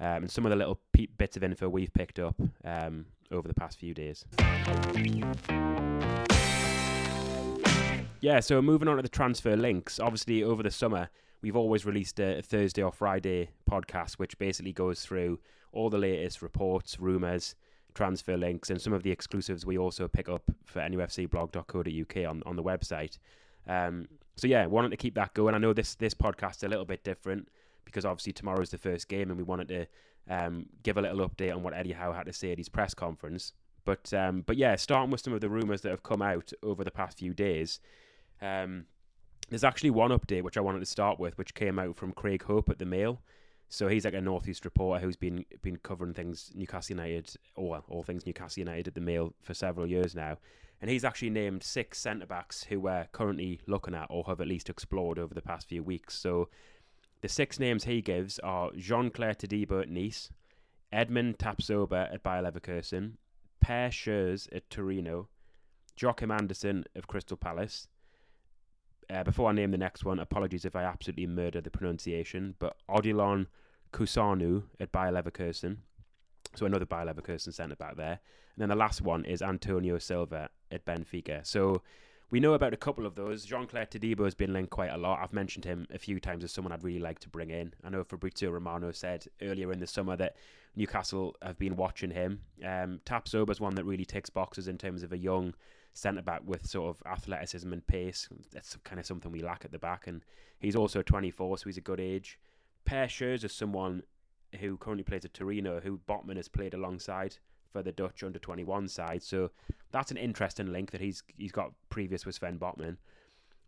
um, 0.00 0.22
and 0.22 0.30
some 0.30 0.46
of 0.46 0.50
the 0.50 0.56
little 0.56 0.80
pe- 0.92 1.06
bits 1.06 1.36
of 1.36 1.42
info 1.42 1.68
we've 1.68 1.92
picked 1.92 2.18
up 2.18 2.40
um, 2.64 3.06
over 3.30 3.48
the 3.48 3.54
past 3.54 3.78
few 3.78 3.94
days. 3.94 4.24
Yeah, 8.20 8.40
so 8.40 8.60
moving 8.60 8.88
on 8.88 8.96
to 8.96 9.02
the 9.02 9.08
transfer 9.08 9.56
links. 9.56 10.00
Obviously, 10.00 10.42
over 10.42 10.62
the 10.62 10.72
summer, 10.72 11.08
we've 11.40 11.56
always 11.56 11.86
released 11.86 12.18
a 12.18 12.42
Thursday 12.42 12.82
or 12.82 12.90
Friday 12.90 13.50
podcast, 13.70 14.14
which 14.14 14.38
basically 14.38 14.72
goes 14.72 15.02
through 15.02 15.38
all 15.72 15.88
the 15.88 15.98
latest 15.98 16.42
reports, 16.42 16.98
rumours, 16.98 17.54
transfer 17.94 18.36
links 18.36 18.70
and 18.70 18.80
some 18.80 18.92
of 18.92 19.02
the 19.02 19.10
exclusives 19.10 19.66
we 19.66 19.76
also 19.76 20.06
pick 20.06 20.28
up 20.28 20.42
for 20.64 20.80
nufcblog.co.uk 20.80 22.30
on, 22.30 22.42
on 22.46 22.56
the 22.56 22.62
website. 22.62 23.18
Um, 23.66 24.06
so 24.38 24.46
yeah, 24.46 24.64
wanted 24.66 24.90
to 24.90 24.96
keep 24.96 25.14
that 25.16 25.34
going. 25.34 25.54
I 25.54 25.58
know 25.58 25.72
this 25.72 25.94
this 25.96 26.14
podcast's 26.14 26.62
a 26.62 26.68
little 26.68 26.84
bit 26.84 27.02
different 27.04 27.48
because 27.84 28.04
obviously 28.04 28.32
tomorrow's 28.32 28.70
the 28.70 28.78
first 28.78 29.08
game, 29.08 29.30
and 29.30 29.36
we 29.36 29.42
wanted 29.42 29.68
to 29.68 29.86
um, 30.28 30.66
give 30.82 30.96
a 30.96 31.02
little 31.02 31.28
update 31.28 31.54
on 31.54 31.62
what 31.62 31.74
Eddie 31.74 31.92
Howe 31.92 32.12
had 32.12 32.26
to 32.26 32.32
say 32.32 32.52
at 32.52 32.58
his 32.58 32.68
press 32.68 32.94
conference. 32.94 33.52
But 33.84 34.12
um, 34.14 34.42
but 34.46 34.56
yeah, 34.56 34.76
starting 34.76 35.10
with 35.10 35.20
some 35.20 35.32
of 35.32 35.40
the 35.40 35.48
rumours 35.48 35.80
that 35.82 35.90
have 35.90 36.02
come 36.02 36.22
out 36.22 36.52
over 36.62 36.84
the 36.84 36.90
past 36.90 37.18
few 37.18 37.34
days. 37.34 37.80
Um, 38.40 38.86
there's 39.48 39.64
actually 39.64 39.90
one 39.90 40.10
update 40.10 40.42
which 40.42 40.58
I 40.58 40.60
wanted 40.60 40.80
to 40.80 40.86
start 40.86 41.18
with, 41.18 41.38
which 41.38 41.54
came 41.54 41.78
out 41.78 41.96
from 41.96 42.12
Craig 42.12 42.42
Hope 42.44 42.68
at 42.68 42.78
the 42.78 42.84
Mail. 42.84 43.22
So 43.70 43.88
he's 43.88 44.04
like 44.04 44.14
a 44.14 44.20
northeast 44.20 44.64
reporter 44.64 45.04
who's 45.04 45.16
been 45.16 45.44
been 45.62 45.78
covering 45.78 46.14
things 46.14 46.52
Newcastle 46.54 46.96
United, 46.96 47.34
or 47.54 47.82
all 47.88 48.02
things 48.02 48.26
Newcastle 48.26 48.60
United 48.60 48.88
at 48.88 48.94
the 48.94 49.00
Mail 49.00 49.34
for 49.42 49.54
several 49.54 49.86
years 49.86 50.14
now. 50.14 50.38
And 50.80 50.90
he's 50.90 51.04
actually 51.04 51.30
named 51.30 51.62
six 51.62 51.98
centre 51.98 52.26
backs 52.26 52.64
who 52.64 52.80
we're 52.80 53.08
currently 53.12 53.60
looking 53.66 53.94
at 53.94 54.06
or 54.10 54.24
have 54.24 54.40
at 54.40 54.46
least 54.46 54.70
explored 54.70 55.18
over 55.18 55.34
the 55.34 55.42
past 55.42 55.68
few 55.68 55.82
weeks. 55.82 56.16
So 56.16 56.48
the 57.20 57.28
six 57.28 57.58
names 57.58 57.84
he 57.84 58.00
gives 58.00 58.38
are 58.40 58.70
Jean-Clair 58.76 59.34
Todibo 59.34 59.82
at 59.82 59.88
Nice, 59.88 60.30
Edmond 60.92 61.38
Tapsoba 61.38 62.12
at 62.14 62.22
Bayer 62.22 62.42
Leverkusen, 62.42 63.14
Per 63.60 63.88
Schuurs 63.88 64.48
at 64.54 64.70
Torino, 64.70 65.28
Joachim 66.00 66.30
Andersen 66.30 66.84
of 66.94 67.08
Crystal 67.08 67.36
Palace, 67.36 67.88
uh, 69.10 69.24
before 69.24 69.48
I 69.48 69.52
name 69.52 69.70
the 69.70 69.78
next 69.78 70.04
one, 70.04 70.18
apologies 70.18 70.64
if 70.64 70.76
I 70.76 70.82
absolutely 70.82 71.26
murder 71.26 71.60
the 71.60 71.70
pronunciation, 71.70 72.54
but 72.58 72.76
Odilon 72.88 73.46
Kossounou 73.92 74.64
at 74.78 74.92
Bayer 74.92 75.12
Leverkusen. 75.12 75.78
So 76.54 76.66
another 76.66 76.86
Bayer 76.86 77.06
Leverkusen 77.06 77.52
centre 77.52 77.76
back 77.76 77.96
there. 77.96 78.20
And 78.54 78.58
then 78.58 78.68
the 78.68 78.76
last 78.76 79.02
one 79.02 79.24
is 79.24 79.42
Antonio 79.42 79.98
Silva 79.98 80.50
at 80.70 80.84
Benfica. 80.84 81.46
So 81.46 81.82
we 82.30 82.40
know 82.40 82.54
about 82.54 82.74
a 82.74 82.76
couple 82.76 83.06
of 83.06 83.14
those. 83.14 83.44
Jean-Clair 83.44 83.86
Todibo 83.86 84.24
has 84.24 84.34
been 84.34 84.52
linked 84.52 84.70
quite 84.70 84.90
a 84.90 84.98
lot. 84.98 85.20
I've 85.22 85.32
mentioned 85.32 85.64
him 85.64 85.86
a 85.92 85.98
few 85.98 86.20
times 86.20 86.44
as 86.44 86.52
someone 86.52 86.72
I'd 86.72 86.84
really 86.84 86.98
like 86.98 87.18
to 87.20 87.28
bring 87.28 87.50
in. 87.50 87.72
I 87.84 87.90
know 87.90 88.04
Fabrizio 88.04 88.50
Romano 88.50 88.92
said 88.92 89.26
earlier 89.40 89.72
in 89.72 89.80
the 89.80 89.86
summer 89.86 90.16
that 90.16 90.36
Newcastle 90.76 91.36
have 91.42 91.58
been 91.58 91.76
watching 91.76 92.10
him. 92.10 92.40
Um, 92.62 93.00
Tapsoba's 93.06 93.60
one 93.60 93.74
that 93.76 93.84
really 93.84 94.04
ticks 94.04 94.28
boxes 94.28 94.68
in 94.68 94.76
terms 94.76 95.02
of 95.02 95.12
a 95.12 95.18
young 95.18 95.54
centre 95.94 96.22
back 96.22 96.42
with 96.44 96.66
sort 96.66 96.94
of 96.94 97.02
athleticism 97.10 97.72
and 97.72 97.86
pace. 97.86 98.28
That's 98.52 98.76
kind 98.84 99.00
of 99.00 99.06
something 99.06 99.32
we 99.32 99.42
lack 99.42 99.64
at 99.64 99.72
the 99.72 99.78
back. 99.78 100.06
And 100.06 100.22
he's 100.58 100.76
also 100.76 101.00
24, 101.00 101.58
so 101.58 101.64
he's 101.64 101.78
a 101.78 101.82
good 101.82 102.00
age. 102.00 102.38
Per 102.84 103.06
Schuurs 103.06 103.44
is 103.44 103.52
someone 103.52 104.02
who 104.60 104.76
currently 104.76 105.04
plays 105.04 105.24
at 105.24 105.34
Torino, 105.34 105.80
who 105.80 106.00
Botman 106.08 106.36
has 106.36 106.48
played 106.48 106.74
alongside 106.74 107.36
for 107.72 107.82
the 107.82 107.92
Dutch 107.92 108.22
under 108.22 108.38
21 108.38 108.88
side. 108.88 109.22
So 109.22 109.50
that's 109.92 110.10
an 110.10 110.16
interesting 110.16 110.72
link 110.72 110.90
that 110.90 111.00
he's 111.00 111.22
he's 111.36 111.52
got 111.52 111.72
previous 111.90 112.24
with 112.24 112.36
Sven 112.36 112.58
Botman. 112.58 112.96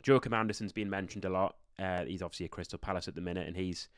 Joachim 0.07 0.35
Andersen's 0.35 0.73
been 0.73 0.91
mentioned 0.91 1.25
a 1.25 1.31
lot. 1.31 1.57
Uh, 1.79 2.05
he's 2.05 2.23
obviously 2.23 2.47
at 2.47 2.53
Crystal 2.53 2.79
Palace 2.79 3.09
at 3.09 3.15
the 3.15 3.21
minute, 3.21 3.47
and 3.47 3.57
he's 3.57 3.89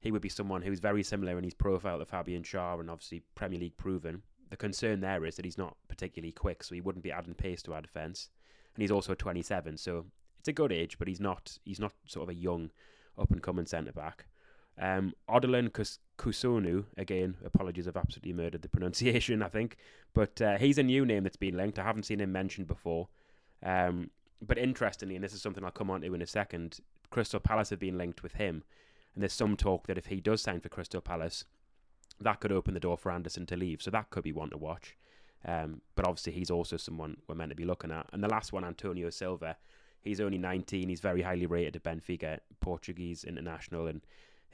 he 0.00 0.10
would 0.10 0.22
be 0.22 0.28
someone 0.28 0.62
who's 0.62 0.80
very 0.80 1.02
similar 1.02 1.38
in 1.38 1.44
his 1.44 1.54
profile 1.54 2.00
to 2.00 2.04
Fabian 2.04 2.42
Schär 2.42 2.80
and 2.80 2.90
obviously 2.90 3.22
Premier 3.34 3.60
League 3.60 3.76
proven. 3.76 4.22
The 4.50 4.56
concern 4.56 5.00
there 5.00 5.24
is 5.24 5.36
that 5.36 5.44
he's 5.44 5.56
not 5.56 5.76
particularly 5.88 6.32
quick, 6.32 6.62
so 6.62 6.74
he 6.74 6.80
wouldn't 6.80 7.04
be 7.04 7.12
adding 7.12 7.34
pace 7.34 7.62
to 7.62 7.72
our 7.72 7.80
defence. 7.80 8.28
And 8.74 8.82
he's 8.82 8.90
also 8.90 9.14
27, 9.14 9.76
so 9.78 10.06
it's 10.40 10.48
a 10.48 10.52
good 10.52 10.72
age, 10.72 10.98
but 10.98 11.06
he's 11.06 11.20
not 11.20 11.56
he's 11.64 11.80
not 11.80 11.92
sort 12.06 12.24
of 12.24 12.36
a 12.36 12.38
young 12.38 12.70
up 13.16 13.30
and 13.30 13.42
coming 13.42 13.66
centre 13.66 13.92
back. 13.92 14.26
Um, 14.78 15.12
Odilon 15.28 15.70
Kossounou, 16.18 16.84
again, 16.96 17.36
apologies, 17.44 17.86
I've 17.86 17.96
absolutely 17.96 18.32
murdered 18.32 18.62
the 18.62 18.68
pronunciation, 18.68 19.42
I 19.42 19.48
think, 19.48 19.76
but 20.14 20.40
uh, 20.40 20.58
he's 20.58 20.78
a 20.78 20.82
new 20.82 21.04
name 21.04 21.24
that's 21.24 21.36
been 21.36 21.56
linked. 21.56 21.78
I 21.78 21.84
haven't 21.84 22.04
seen 22.04 22.20
him 22.20 22.32
mentioned 22.32 22.66
before. 22.66 23.08
Um, 23.62 24.10
but 24.40 24.58
interestingly, 24.58 25.14
and 25.14 25.24
this 25.24 25.34
is 25.34 25.42
something 25.42 25.64
I'll 25.64 25.70
come 25.70 25.90
on 25.90 26.00
to 26.00 26.14
in 26.14 26.22
a 26.22 26.26
second, 26.26 26.80
Crystal 27.10 27.40
Palace 27.40 27.70
have 27.70 27.78
been 27.78 27.98
linked 27.98 28.22
with 28.22 28.34
him. 28.34 28.64
And 29.14 29.22
there's 29.22 29.32
some 29.32 29.56
talk 29.56 29.86
that 29.86 29.98
if 29.98 30.06
he 30.06 30.20
does 30.20 30.42
sign 30.42 30.60
for 30.60 30.68
Crystal 30.68 31.00
Palace, 31.00 31.44
that 32.20 32.40
could 32.40 32.52
open 32.52 32.74
the 32.74 32.80
door 32.80 32.96
for 32.96 33.12
Andersen 33.12 33.46
to 33.46 33.56
leave. 33.56 33.82
So 33.82 33.90
that 33.90 34.10
could 34.10 34.24
be 34.24 34.32
one 34.32 34.50
to 34.50 34.56
watch. 34.56 34.96
Um, 35.44 35.82
but 35.94 36.06
obviously, 36.06 36.32
he's 36.32 36.50
also 36.50 36.76
someone 36.76 37.18
we're 37.26 37.34
meant 37.34 37.50
to 37.50 37.56
be 37.56 37.64
looking 37.64 37.92
at. 37.92 38.06
And 38.12 38.22
the 38.22 38.28
last 38.28 38.52
one, 38.52 38.64
Antonio 38.64 39.10
Silva, 39.10 39.56
he's 40.00 40.20
only 40.20 40.38
19. 40.38 40.88
He's 40.88 41.00
very 41.00 41.22
highly 41.22 41.46
rated 41.46 41.76
at 41.76 41.82
Benfica, 41.82 42.38
Portuguese 42.60 43.24
international, 43.24 43.86
and 43.86 44.00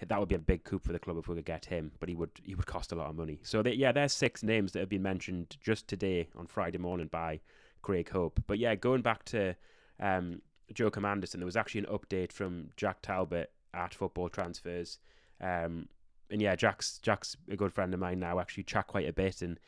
that 0.06 0.18
would 0.18 0.28
be 0.28 0.34
a 0.34 0.38
big 0.38 0.64
coup 0.64 0.78
for 0.78 0.92
the 0.92 0.98
club 0.98 1.18
if 1.18 1.28
we 1.28 1.36
could 1.36 1.44
get 1.44 1.64
him. 1.66 1.92
But 1.98 2.08
he 2.08 2.14
would 2.14 2.30
he 2.44 2.54
would 2.54 2.66
cost 2.66 2.92
a 2.92 2.94
lot 2.94 3.08
of 3.08 3.16
money. 3.16 3.40
So 3.42 3.62
they, 3.62 3.72
yeah, 3.72 3.92
there's 3.92 4.12
six 4.12 4.42
names 4.42 4.72
that 4.72 4.80
have 4.80 4.88
been 4.88 5.02
mentioned 5.02 5.56
just 5.60 5.88
today 5.88 6.28
on 6.36 6.46
Friday 6.46 6.78
morning 6.78 7.08
by 7.10 7.40
Craig 7.82 8.10
Hope. 8.10 8.42
But 8.46 8.58
yeah, 8.58 8.74
going 8.74 9.02
back 9.02 9.24
to 9.26 9.56
um, 10.00 10.42
Joachim 10.76 11.04
Andersen, 11.04 11.40
there 11.40 11.46
was 11.46 11.56
actually 11.56 11.80
an 11.80 11.86
update 11.86 12.32
from 12.32 12.70
Jack 12.76 13.02
Talbot 13.02 13.50
at 13.74 13.94
Football 13.94 14.28
Transfers. 14.28 14.98
Um, 15.40 15.88
and 16.30 16.42
yeah, 16.42 16.56
Jack's 16.56 16.98
Jack's 16.98 17.36
a 17.50 17.56
good 17.56 17.72
friend 17.72 17.94
of 17.94 18.00
mine 18.00 18.20
now. 18.20 18.38
Actually, 18.38 18.64
chat 18.64 18.86
quite 18.86 19.08
a 19.08 19.12
bit, 19.12 19.42
and 19.42 19.58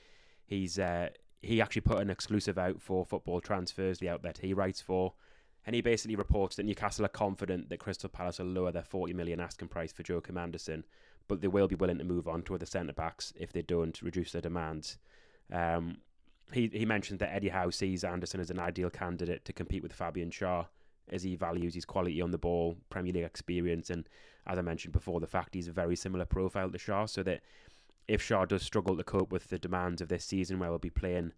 he's 0.46 0.78
uh, 0.78 1.08
he 1.42 1.60
actually 1.60 1.82
put 1.82 1.98
an 1.98 2.10
exclusive 2.10 2.58
out 2.58 2.80
for 2.80 3.04
Football 3.04 3.40
Transfers, 3.40 3.98
the 3.98 4.08
outlet 4.08 4.38
he 4.42 4.52
writes 4.52 4.80
for, 4.80 5.14
and 5.66 5.75
he 5.75 5.83
basically 5.83 6.16
reports 6.16 6.57
that 6.57 6.64
Newcastle 6.64 7.05
are 7.05 7.09
confident 7.09 7.68
that 7.68 7.81
Crystal 7.81 8.09
Palace 8.09 8.38
will 8.38 8.46
lower 8.46 8.73
their 8.73 8.83
40 8.83 9.12
million 9.12 9.40
asking 9.40 9.68
price 9.68 9.92
for 9.92 10.03
Joachim 10.07 10.38
Andersen, 10.38 10.85
but 11.29 11.40
they 11.40 11.49
will 11.49 11.68
be 11.68 11.75
willing 11.75 11.99
to 11.99 12.05
move 12.05 12.27
on 12.27 12.42
to 12.42 12.55
other 12.55 12.66
centre 12.66 12.92
backs 12.92 13.33
if 13.37 13.53
they 13.53 13.62
don't 13.62 14.01
reduce 14.03 14.33
their 14.33 14.42
demands. 14.42 14.99
Um, 15.53 15.99
he 16.53 16.68
he 16.73 16.85
mentioned 16.85 17.20
that 17.20 17.33
Eddie 17.33 17.51
Howe 17.51 17.70
sees 17.70 18.05
Andersen 18.05 18.40
as 18.40 18.51
an 18.51 18.59
ideal 18.59 18.90
candidate 18.90 19.44
to 19.44 19.53
compete 19.53 19.83
with 19.83 19.92
Fabian 19.92 20.31
Schär 20.31 20.66
as 21.11 21.23
he 21.23 21.37
values 21.37 21.75
his 21.75 21.85
quality 21.85 22.20
on 22.20 22.31
the 22.31 22.38
ball, 22.38 22.77
Premier 22.88 23.12
League 23.12 23.25
experience, 23.25 23.90
and 23.90 24.09
as 24.46 24.59
I 24.59 24.62
mentioned 24.62 24.92
before, 24.92 25.20
the 25.20 25.27
fact 25.27 25.55
he's 25.55 25.68
a 25.68 25.73
very 25.73 25.96
similar 25.96 26.25
profile 26.25 26.70
to 26.70 26.79
Schär, 26.79 27.09
so 27.09 27.23
that 27.25 27.42
if 28.09 28.23
Schär 28.23 28.49
does 28.49 28.62
struggle 28.62 28.96
to 28.96 29.05
cope 29.05 29.31
with 29.31 29.49
the 29.49 29.59
demands 29.59 30.01
of 30.01 30.09
this 30.09 30.25
season, 30.25 30.59
where 30.59 30.70
we'll 30.70 30.79
be 30.79 30.90
playing 30.90 31.33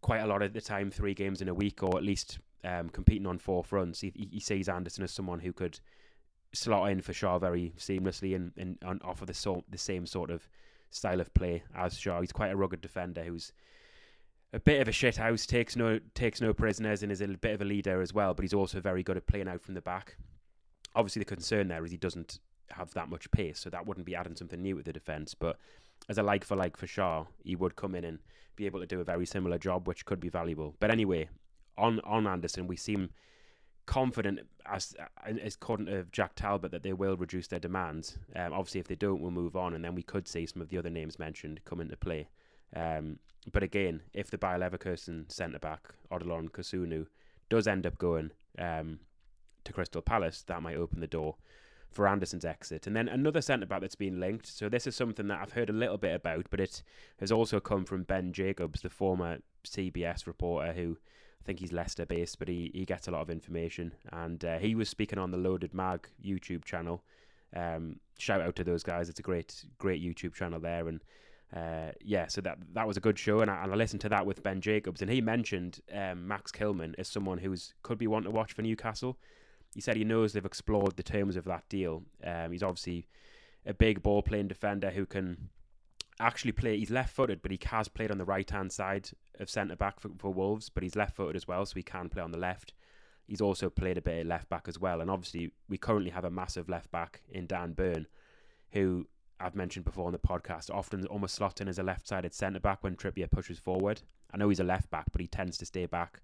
quite 0.00 0.20
a 0.20 0.26
lot 0.26 0.42
of 0.42 0.52
the 0.52 0.60
time, 0.60 0.90
three 0.90 1.14
games 1.14 1.40
in 1.40 1.48
a 1.48 1.54
week, 1.54 1.82
or 1.82 1.96
at 1.96 2.02
least 2.02 2.38
um, 2.64 2.88
competing 2.88 3.26
on 3.26 3.38
four 3.38 3.64
fronts, 3.64 4.00
he, 4.00 4.12
he 4.14 4.40
sees 4.40 4.68
Andersen 4.68 5.04
as 5.04 5.12
someone 5.12 5.40
who 5.40 5.52
could 5.52 5.80
slot 6.52 6.90
in 6.90 7.00
for 7.00 7.12
Schär 7.12 7.40
very 7.40 7.72
seamlessly 7.78 8.36
and, 8.36 8.52
and, 8.56 8.78
and 8.82 9.00
offer 9.02 9.26
the, 9.26 9.34
so, 9.34 9.64
the 9.70 9.78
same 9.78 10.06
sort 10.06 10.30
of 10.30 10.48
style 10.90 11.20
of 11.20 11.32
play 11.34 11.62
as 11.74 11.94
Schär. 11.94 12.20
He's 12.20 12.32
quite 12.32 12.52
a 12.52 12.56
rugged 12.56 12.80
defender 12.80 13.24
who's 13.24 13.52
a 14.52 14.60
bit 14.60 14.80
of 14.80 14.88
a 14.88 14.92
shit 14.92 15.16
house, 15.16 15.46
takes 15.46 15.76
no 15.76 15.98
takes 16.14 16.40
no 16.40 16.52
prisoners, 16.52 17.02
and 17.02 17.10
is 17.10 17.22
a 17.22 17.28
bit 17.28 17.54
of 17.54 17.62
a 17.62 17.64
leader 17.64 18.02
as 18.02 18.12
well. 18.12 18.34
But 18.34 18.42
he's 18.42 18.54
also 18.54 18.80
very 18.80 19.02
good 19.02 19.16
at 19.16 19.26
playing 19.26 19.48
out 19.48 19.62
from 19.62 19.74
the 19.74 19.80
back. 19.80 20.16
Obviously, 20.94 21.20
the 21.20 21.34
concern 21.34 21.68
there 21.68 21.84
is 21.84 21.90
he 21.90 21.96
doesn't 21.96 22.38
have 22.70 22.92
that 22.94 23.08
much 23.08 23.30
pace, 23.30 23.58
so 23.58 23.70
that 23.70 23.86
wouldn't 23.86 24.06
be 24.06 24.14
adding 24.14 24.36
something 24.36 24.60
new 24.60 24.76
to 24.76 24.82
the 24.82 24.92
defence. 24.92 25.34
But 25.34 25.56
as 26.08 26.18
a 26.18 26.22
like 26.22 26.44
for 26.44 26.56
like 26.56 26.76
for 26.76 26.86
Schär, 26.86 27.26
he 27.44 27.56
would 27.56 27.76
come 27.76 27.94
in 27.94 28.04
and 28.04 28.18
be 28.56 28.66
able 28.66 28.80
to 28.80 28.86
do 28.86 29.00
a 29.00 29.04
very 29.04 29.24
similar 29.24 29.56
job, 29.56 29.88
which 29.88 30.04
could 30.04 30.20
be 30.20 30.28
valuable. 30.28 30.74
But 30.80 30.90
anyway, 30.90 31.28
on 31.78 32.00
on 32.00 32.26
Andersen, 32.26 32.66
we 32.66 32.76
seem 32.76 33.10
confident, 33.86 34.40
as 34.66 34.94
as 35.24 35.54
according 35.54 35.86
to 35.86 36.04
Jack 36.12 36.34
Talbot, 36.34 36.70
that 36.70 36.82
they 36.82 36.92
will 36.92 37.16
reduce 37.16 37.48
their 37.48 37.58
demands. 37.58 38.18
Um, 38.36 38.52
obviously, 38.52 38.80
if 38.80 38.88
they 38.88 38.94
don't, 38.94 39.20
we'll 39.20 39.30
move 39.30 39.56
on, 39.56 39.74
and 39.74 39.84
then 39.84 39.94
we 39.94 40.02
could 40.02 40.28
see 40.28 40.46
some 40.46 40.62
of 40.62 40.68
the 40.68 40.78
other 40.78 40.90
names 40.90 41.18
mentioned 41.18 41.60
come 41.64 41.80
into 41.80 41.96
play. 41.96 42.28
Um, 42.74 43.18
but 43.50 43.62
again, 43.62 44.02
if 44.12 44.30
the 44.30 44.38
Bayer 44.38 44.58
Leverkusen 44.58 45.30
centre 45.30 45.58
back 45.58 45.94
Odilon 46.10 46.48
Kossounou 46.50 47.06
does 47.48 47.66
end 47.66 47.86
up 47.86 47.98
going 47.98 48.30
um, 48.58 49.00
to 49.64 49.72
Crystal 49.72 50.00
Palace, 50.00 50.42
that 50.46 50.62
might 50.62 50.76
open 50.76 51.00
the 51.00 51.06
door 51.06 51.36
for 51.90 52.08
Andersen's 52.08 52.44
exit. 52.44 52.86
And 52.86 52.96
then 52.96 53.08
another 53.08 53.42
centre 53.42 53.66
back 53.66 53.80
that's 53.80 53.94
been 53.94 54.20
linked. 54.20 54.46
So 54.46 54.68
this 54.68 54.86
is 54.86 54.96
something 54.96 55.28
that 55.28 55.40
I've 55.40 55.52
heard 55.52 55.68
a 55.68 55.74
little 55.74 55.98
bit 55.98 56.14
about, 56.14 56.46
but 56.50 56.60
it 56.60 56.82
has 57.18 57.30
also 57.30 57.60
come 57.60 57.84
from 57.84 58.04
Ben 58.04 58.32
Jacobs, 58.32 58.80
the 58.80 58.88
former 58.88 59.38
CBS 59.64 60.26
reporter 60.26 60.72
who 60.72 60.96
I 61.42 61.44
think 61.44 61.58
he's 61.58 61.72
Leicester 61.72 62.06
based, 62.06 62.38
but 62.38 62.46
he, 62.46 62.70
he 62.72 62.84
gets 62.84 63.08
a 63.08 63.10
lot 63.10 63.22
of 63.22 63.30
information. 63.30 63.92
And 64.12 64.44
uh, 64.44 64.58
he 64.58 64.76
was 64.76 64.88
speaking 64.88 65.18
on 65.18 65.32
the 65.32 65.38
Loaded 65.38 65.74
Mag 65.74 66.06
YouTube 66.24 66.64
channel. 66.64 67.02
Um, 67.54 67.96
shout 68.16 68.40
out 68.40 68.54
to 68.56 68.64
those 68.64 68.84
guys. 68.84 69.08
It's 69.08 69.18
a 69.18 69.24
great, 69.24 69.64
great 69.78 70.00
YouTube 70.00 70.34
channel 70.34 70.60
there. 70.60 70.86
And 70.86 71.00
uh, 71.54 71.90
yeah, 72.00 72.28
so 72.28 72.40
that 72.42 72.58
that 72.74 72.86
was 72.86 72.96
a 72.96 73.00
good 73.00 73.18
show, 73.18 73.40
and 73.40 73.50
I, 73.50 73.62
and 73.64 73.72
I 73.72 73.76
listened 73.76 74.00
to 74.02 74.08
that 74.08 74.24
with 74.24 74.42
Ben 74.42 74.62
Jacobs, 74.62 75.02
and 75.02 75.10
he 75.10 75.20
mentioned 75.20 75.80
um, 75.92 76.26
Max 76.26 76.50
Kilman 76.50 76.94
as 76.96 77.08
someone 77.08 77.36
who's 77.38 77.74
could 77.82 77.98
be 77.98 78.06
one 78.06 78.22
to 78.22 78.30
watch 78.30 78.54
for 78.54 78.62
Newcastle. 78.62 79.18
He 79.74 79.80
said 79.82 79.96
he 79.96 80.04
knows 80.04 80.32
they've 80.32 80.44
explored 80.44 80.96
the 80.96 81.02
terms 81.02 81.36
of 81.36 81.44
that 81.44 81.68
deal. 81.68 82.04
Um, 82.24 82.52
he's 82.52 82.62
obviously 82.62 83.06
a 83.66 83.74
big 83.74 84.02
ball 84.02 84.22
playing 84.22 84.48
defender 84.48 84.90
who 84.90 85.04
can 85.04 85.50
actually 86.20 86.52
play. 86.52 86.78
He's 86.78 86.90
left 86.90 87.14
footed, 87.14 87.42
but 87.42 87.50
he 87.50 87.58
has 87.66 87.88
played 87.88 88.10
on 88.10 88.18
the 88.18 88.24
right 88.24 88.48
hand 88.48 88.72
side 88.72 89.10
of 89.38 89.50
centre 89.50 89.76
back 89.76 90.00
for, 90.00 90.10
for 90.18 90.32
Wolves, 90.32 90.68
but 90.68 90.82
he's 90.82 90.96
left 90.96 91.16
footed 91.16 91.36
as 91.36 91.48
well, 91.48 91.64
so 91.66 91.74
he 91.74 91.82
can 91.82 92.08
play 92.08 92.22
on 92.22 92.32
the 92.32 92.38
left. 92.38 92.72
He's 93.26 93.40
also 93.40 93.70
played 93.70 93.98
a 93.98 94.02
bit 94.02 94.22
of 94.22 94.26
left 94.26 94.48
back 94.48 94.68
as 94.68 94.78
well, 94.78 95.00
and 95.00 95.10
obviously 95.10 95.52
we 95.68 95.78
currently 95.78 96.10
have 96.10 96.24
a 96.24 96.30
massive 96.30 96.68
left 96.68 96.90
back 96.90 97.22
in 97.30 97.46
Dan 97.46 97.72
Burn, 97.72 98.06
who 98.72 99.06
I've 99.40 99.54
mentioned 99.54 99.84
before 99.84 100.06
on 100.06 100.12
the 100.12 100.18
podcast, 100.18 100.70
often 100.70 101.06
almost 101.06 101.34
slot 101.34 101.60
in 101.60 101.68
as 101.68 101.78
a 101.78 101.82
left-sided 101.82 102.34
centre 102.34 102.60
back 102.60 102.82
when 102.82 102.96
Trippier 102.96 103.30
pushes 103.30 103.58
forward. 103.58 104.02
I 104.32 104.36
know 104.36 104.48
he's 104.48 104.60
a 104.60 104.64
left 104.64 104.90
back, 104.90 105.06
but 105.12 105.20
he 105.20 105.26
tends 105.26 105.58
to 105.58 105.66
stay 105.66 105.86
back 105.86 106.20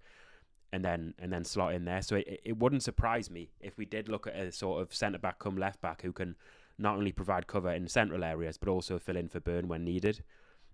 and 0.71 0.85
then 0.85 1.13
and 1.19 1.31
then 1.31 1.43
slot 1.43 1.73
in 1.73 1.85
there. 1.85 2.01
So 2.01 2.17
it, 2.17 2.41
it 2.43 2.57
wouldn't 2.57 2.83
surprise 2.83 3.29
me 3.29 3.49
if 3.59 3.77
we 3.77 3.85
did 3.85 4.09
look 4.09 4.27
at 4.27 4.35
a 4.35 4.51
sort 4.51 4.81
of 4.81 4.93
centre 4.93 5.19
back 5.19 5.39
come 5.39 5.57
left 5.57 5.81
back 5.81 6.01
who 6.01 6.11
can 6.11 6.35
not 6.79 6.95
only 6.95 7.11
provide 7.11 7.47
cover 7.47 7.71
in 7.71 7.87
central 7.87 8.23
areas 8.23 8.57
but 8.57 8.69
also 8.69 8.97
fill 8.97 9.17
in 9.17 9.27
for 9.27 9.39
Burn 9.39 9.67
when 9.67 9.83
needed. 9.83 10.23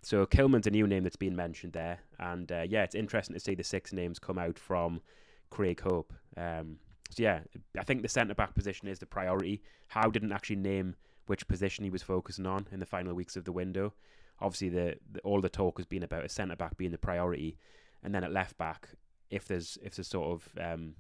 So 0.02 0.26
Kilman's 0.26 0.68
a 0.68 0.72
new 0.72 0.86
name 0.86 1.04
that's 1.04 1.16
been 1.16 1.36
mentioned 1.36 1.74
there, 1.74 2.00
and 2.20 2.52
uh, 2.52 2.64
yeah, 2.68 2.84
it's 2.84 2.94
interesting 2.94 3.34
to 3.34 3.40
see 3.40 3.56
the 3.56 3.64
six 3.64 3.92
names 3.92 4.20
come 4.20 4.38
out 4.38 4.60
from 4.60 5.02
Craig 5.50 5.82
Hope. 5.82 6.14
Um, 6.38 6.78
so 7.10 7.24
yeah, 7.24 7.40
I 7.78 7.84
think 7.84 8.04
the 8.04 8.08
centre 8.08 8.36
back 8.36 8.54
position 8.54 8.88
is 8.88 9.00
the 9.00 9.08
priority. 9.08 9.64
Howe 9.88 10.12
didn't 10.12 10.32
actually 10.32 10.58
name 10.58 10.96
which 11.26 11.48
position 11.48 11.84
he 11.84 11.90
was 11.90 12.04
focusing 12.04 12.46
on 12.46 12.68
in 12.72 12.80
the 12.80 12.86
final 12.86 13.16
weeks 13.16 13.36
of 13.36 13.46
the 13.46 13.52
window. 13.52 13.94
Obviously, 14.40 14.70
the, 14.70 14.96
the 15.12 15.22
all 15.22 15.42
the 15.42 15.50
talk 15.50 15.80
has 15.80 15.88
been 15.88 16.04
about 16.04 16.26
a 16.26 16.30
centre 16.30 16.56
back 16.56 16.78
being 16.78 16.92
the 16.92 16.98
priority, 16.98 17.58
and 18.04 18.14
then 18.14 18.24
at 18.24 18.32
left 18.32 18.58
back, 18.58 18.90
if 19.32 19.48
there's 19.48 19.78
if 19.82 19.96
there's 19.96 20.08
sort 20.08 20.34
of 20.34 20.50
um, 20.62 20.94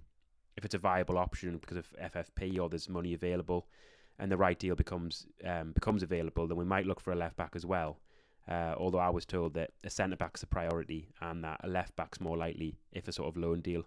if 0.58 0.66
it's 0.66 0.76
a 0.76 0.80
viable 0.80 1.18
option 1.18 1.58
because 1.58 1.78
of 1.78 1.88
FFP 2.02 2.60
or 2.60 2.70
there's 2.70 2.90
money 2.90 3.14
available, 3.14 3.68
and 4.20 4.32
the 4.32 4.38
right 4.38 4.58
deal 4.58 4.76
becomes 4.76 5.28
um, 5.46 5.72
becomes 5.72 6.04
available, 6.04 6.48
then 6.48 6.58
we 6.58 6.66
might 6.66 6.86
look 6.86 7.00
for 7.00 7.12
a 7.12 7.16
left 7.16 7.36
back 7.36 7.54
as 7.56 7.66
well. 7.66 8.00
Uh, 8.48 8.76
although 8.78 9.00
I 9.00 9.10
was 9.10 9.26
told 9.26 9.56
that 9.56 9.72
a 9.84 9.90
centre 9.90 10.16
back's 10.16 10.44
a 10.44 10.48
priority 10.48 11.10
and 11.20 11.44
that 11.44 11.60
a 11.64 11.68
left 11.68 11.96
back's 11.96 12.22
more 12.22 12.38
likely 12.38 12.78
if 12.92 13.08
a 13.08 13.12
sort 13.12 13.28
of 13.28 13.38
loan 13.38 13.62
deal 13.62 13.86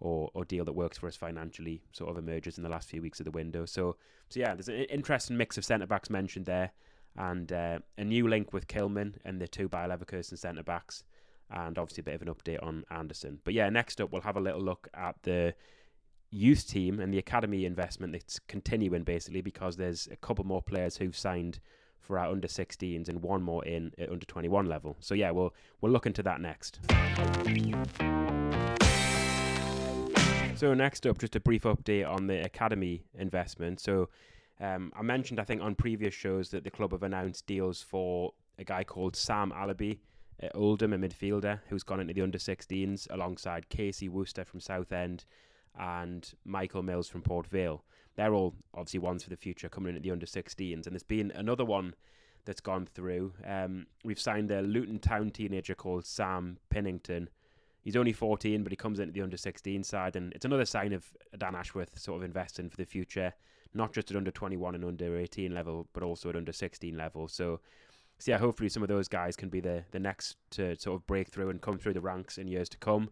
or, 0.00 0.30
or 0.34 0.44
deal 0.44 0.64
that 0.64 0.72
works 0.72 0.98
for 0.98 1.06
us 1.06 1.14
financially 1.14 1.82
sort 1.92 2.10
of 2.10 2.18
emerges 2.18 2.56
in 2.56 2.64
the 2.64 2.68
last 2.68 2.88
few 2.88 3.00
weeks 3.00 3.20
of 3.20 3.24
the 3.24 3.30
window. 3.30 3.64
So, 3.66 3.96
so 4.28 4.40
yeah, 4.40 4.54
there's 4.54 4.68
an 4.68 4.84
interesting 4.84 5.36
mix 5.36 5.56
of 5.58 5.64
centre 5.64 5.86
backs 5.86 6.10
mentioned 6.10 6.46
there, 6.46 6.72
and 7.16 7.52
uh, 7.52 7.78
a 7.98 8.04
new 8.04 8.26
link 8.26 8.52
with 8.52 8.66
Kilman 8.66 9.14
and 9.24 9.40
the 9.40 9.46
two 9.46 9.68
Bayer 9.68 9.88
Leverkusen 9.88 10.38
centre 10.38 10.62
backs, 10.62 11.04
and 11.50 11.78
obviously 11.78 12.00
a 12.00 12.04
bit 12.04 12.14
of 12.14 12.22
an 12.22 12.34
update 12.34 12.62
on 12.62 12.84
Andersen. 12.90 13.40
But 13.44 13.54
yeah, 13.54 13.68
next 13.68 14.00
up 14.00 14.10
we'll 14.10 14.22
have 14.22 14.36
a 14.36 14.40
little 14.40 14.62
look 14.62 14.88
at 14.94 15.16
the 15.22 15.54
youth 16.30 16.68
team 16.68 17.00
and 17.00 17.12
the 17.12 17.18
academy 17.18 17.64
investment 17.64 18.12
that's 18.12 18.38
continuing 18.46 19.02
basically 19.02 19.40
because 19.40 19.76
there's 19.76 20.08
a 20.12 20.16
couple 20.16 20.44
more 20.44 20.62
players 20.62 20.96
who've 20.96 21.16
signed 21.16 21.58
for 21.98 22.18
our 22.18 22.30
under 22.30 22.48
16s 22.48 23.08
and 23.08 23.22
one 23.22 23.42
more 23.42 23.64
in 23.64 23.92
at 23.98 24.10
under 24.10 24.24
21 24.26 24.66
level. 24.66 24.96
So 25.00 25.14
yeah, 25.14 25.30
we'll 25.30 25.54
we'll 25.80 25.92
look 25.92 26.06
into 26.06 26.22
that 26.22 26.40
next. 26.40 26.80
So 30.56 30.74
next 30.74 31.06
up, 31.06 31.18
just 31.18 31.36
a 31.36 31.40
brief 31.40 31.62
update 31.62 32.08
on 32.08 32.26
the 32.26 32.44
academy 32.44 33.02
investment. 33.18 33.80
So 33.80 34.10
um, 34.60 34.92
I 34.94 35.02
mentioned, 35.02 35.40
I 35.40 35.44
think, 35.44 35.62
on 35.62 35.74
previous 35.74 36.12
shows 36.12 36.50
that 36.50 36.64
the 36.64 36.70
club 36.70 36.92
have 36.92 37.02
announced 37.02 37.46
deals 37.46 37.80
for 37.80 38.34
a 38.58 38.64
guy 38.64 38.84
called 38.84 39.16
Sam 39.16 39.52
Alabi 39.56 40.00
at 40.38 40.54
Oldham, 40.54 40.92
a 40.92 40.98
midfielder 40.98 41.60
who's 41.68 41.82
gone 41.82 42.00
into 42.00 42.12
the 42.12 42.20
under 42.20 42.36
16s 42.36 43.10
alongside 43.10 43.70
Casey 43.70 44.10
Worcester 44.10 44.44
from 44.44 44.60
Southend 44.60 45.24
and 45.80 46.32
Michael 46.44 46.82
Mills 46.82 47.08
from 47.08 47.22
Port 47.22 47.46
Vale. 47.46 47.82
They're 48.14 48.34
all 48.34 48.54
obviously 48.74 49.00
ones 49.00 49.24
for 49.24 49.30
the 49.30 49.36
future 49.36 49.68
coming 49.68 49.90
in 49.90 49.96
at 49.96 50.02
the 50.02 50.10
under 50.10 50.26
16s. 50.26 50.86
And 50.86 50.94
there's 50.94 51.02
been 51.02 51.32
another 51.34 51.64
one 51.64 51.94
that's 52.44 52.60
gone 52.60 52.86
through. 52.86 53.32
Um, 53.46 53.86
we've 54.04 54.20
signed 54.20 54.50
a 54.50 54.60
Luton 54.60 54.98
Town 54.98 55.30
teenager 55.30 55.74
called 55.74 56.04
Sam 56.04 56.58
Pennington. 56.68 57.30
He's 57.80 57.96
only 57.96 58.12
14, 58.12 58.62
but 58.62 58.72
he 58.72 58.76
comes 58.76 59.00
into 59.00 59.12
the 59.12 59.22
under 59.22 59.38
16 59.38 59.82
side, 59.84 60.16
and 60.16 60.34
it's 60.34 60.44
another 60.44 60.66
sign 60.66 60.92
of 60.92 61.06
Dan 61.38 61.54
Ashworth 61.54 61.98
sort 61.98 62.18
of 62.18 62.24
investing 62.24 62.68
for 62.68 62.76
the 62.76 62.84
future, 62.84 63.32
not 63.72 63.94
just 63.94 64.10
at 64.10 64.18
under 64.18 64.30
21 64.30 64.74
and 64.74 64.84
under 64.84 65.16
18 65.16 65.54
level, 65.54 65.88
but 65.94 66.02
also 66.02 66.28
at 66.28 66.36
under 66.36 66.52
16 66.52 66.94
level. 66.94 67.26
So, 67.26 67.60
so 68.18 68.32
yeah, 68.32 68.38
hopefully 68.38 68.68
some 68.68 68.82
of 68.82 68.90
those 68.90 69.08
guys 69.08 69.34
can 69.34 69.48
be 69.48 69.60
the 69.60 69.82
the 69.92 69.98
next 69.98 70.36
to 70.50 70.78
sort 70.78 70.96
of 70.96 71.06
break 71.06 71.28
through 71.28 71.48
and 71.48 71.62
come 71.62 71.78
through 71.78 71.94
the 71.94 72.02
ranks 72.02 72.36
in 72.36 72.48
years 72.48 72.68
to 72.68 72.76
come. 72.76 73.08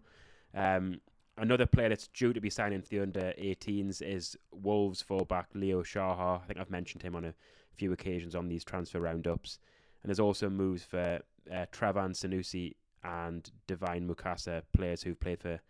Um, 0.54 1.00
another 1.38 1.66
player 1.66 1.88
that's 1.88 2.09
due 2.09 2.33
to 2.33 2.40
be 2.40 2.51
signing 2.51 2.83
for 2.83 2.88
the 2.88 3.01
under 3.01 3.33
18s 3.38 4.03
is 4.03 4.37
Wolves 4.53 5.03
fullback 5.03 5.48
Leo 5.55 5.83
Shahar. 5.83 6.40
I 6.42 6.46
think 6.46 6.61
I've 6.61 6.70
mentioned 6.70 7.03
him 7.03 7.14
on 7.14 7.24
a 7.24 7.35
few 7.74 7.92
occasions 7.92 8.35
on 8.35 8.48
these 8.48 8.64
transfer 8.64 9.01
roundups. 9.01 9.59
And 10.03 10.11
there's 10.11 10.20
also 10.20 10.48
moves 10.48 10.83
for 10.83 11.20
uh, 11.51 11.66
Trevan 11.72 12.11
Sanusi 12.11 12.74
and 13.05 13.51
Divine 13.66 14.09
Mukasa, 14.09 14.62
players 14.72 15.03
who've 15.03 15.18
played 15.18 15.40
for 15.40 15.61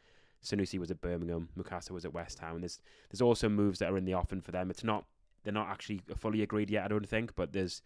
Sanusi 0.42 0.78
was 0.78 0.90
at 0.90 1.00
Birmingham, 1.00 1.48
Mukasa 1.59 1.90
was 1.90 2.04
at 2.04 2.14
West 2.14 2.38
Ham. 2.38 2.61
There's 2.61 2.81
there's 3.11 3.20
also 3.20 3.48
moves 3.48 3.78
that 3.81 3.90
are 3.90 3.96
in 3.96 4.04
the 4.04 4.14
offing 4.14 4.40
for 4.40 4.52
them. 4.52 4.70
It's 4.70 4.85
not 4.85 5.04
they're 5.44 5.52
not 5.52 5.68
actually 5.68 6.02
fully 6.16 6.42
agreed 6.42 6.70
yet, 6.70 6.85
I 6.85 6.88
don't 6.88 7.09
think, 7.09 7.35
but 7.35 7.52
there's 7.52 7.83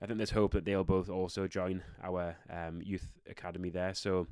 I 0.00 0.06
think 0.06 0.18
there's 0.18 0.30
hope 0.30 0.52
that 0.52 0.64
they'll 0.64 0.84
both 0.84 1.08
also 1.08 1.46
join 1.46 1.82
our 2.02 2.36
um, 2.50 2.82
youth 2.82 3.12
academy 3.28 3.70
there. 3.70 3.94
So 3.94 4.26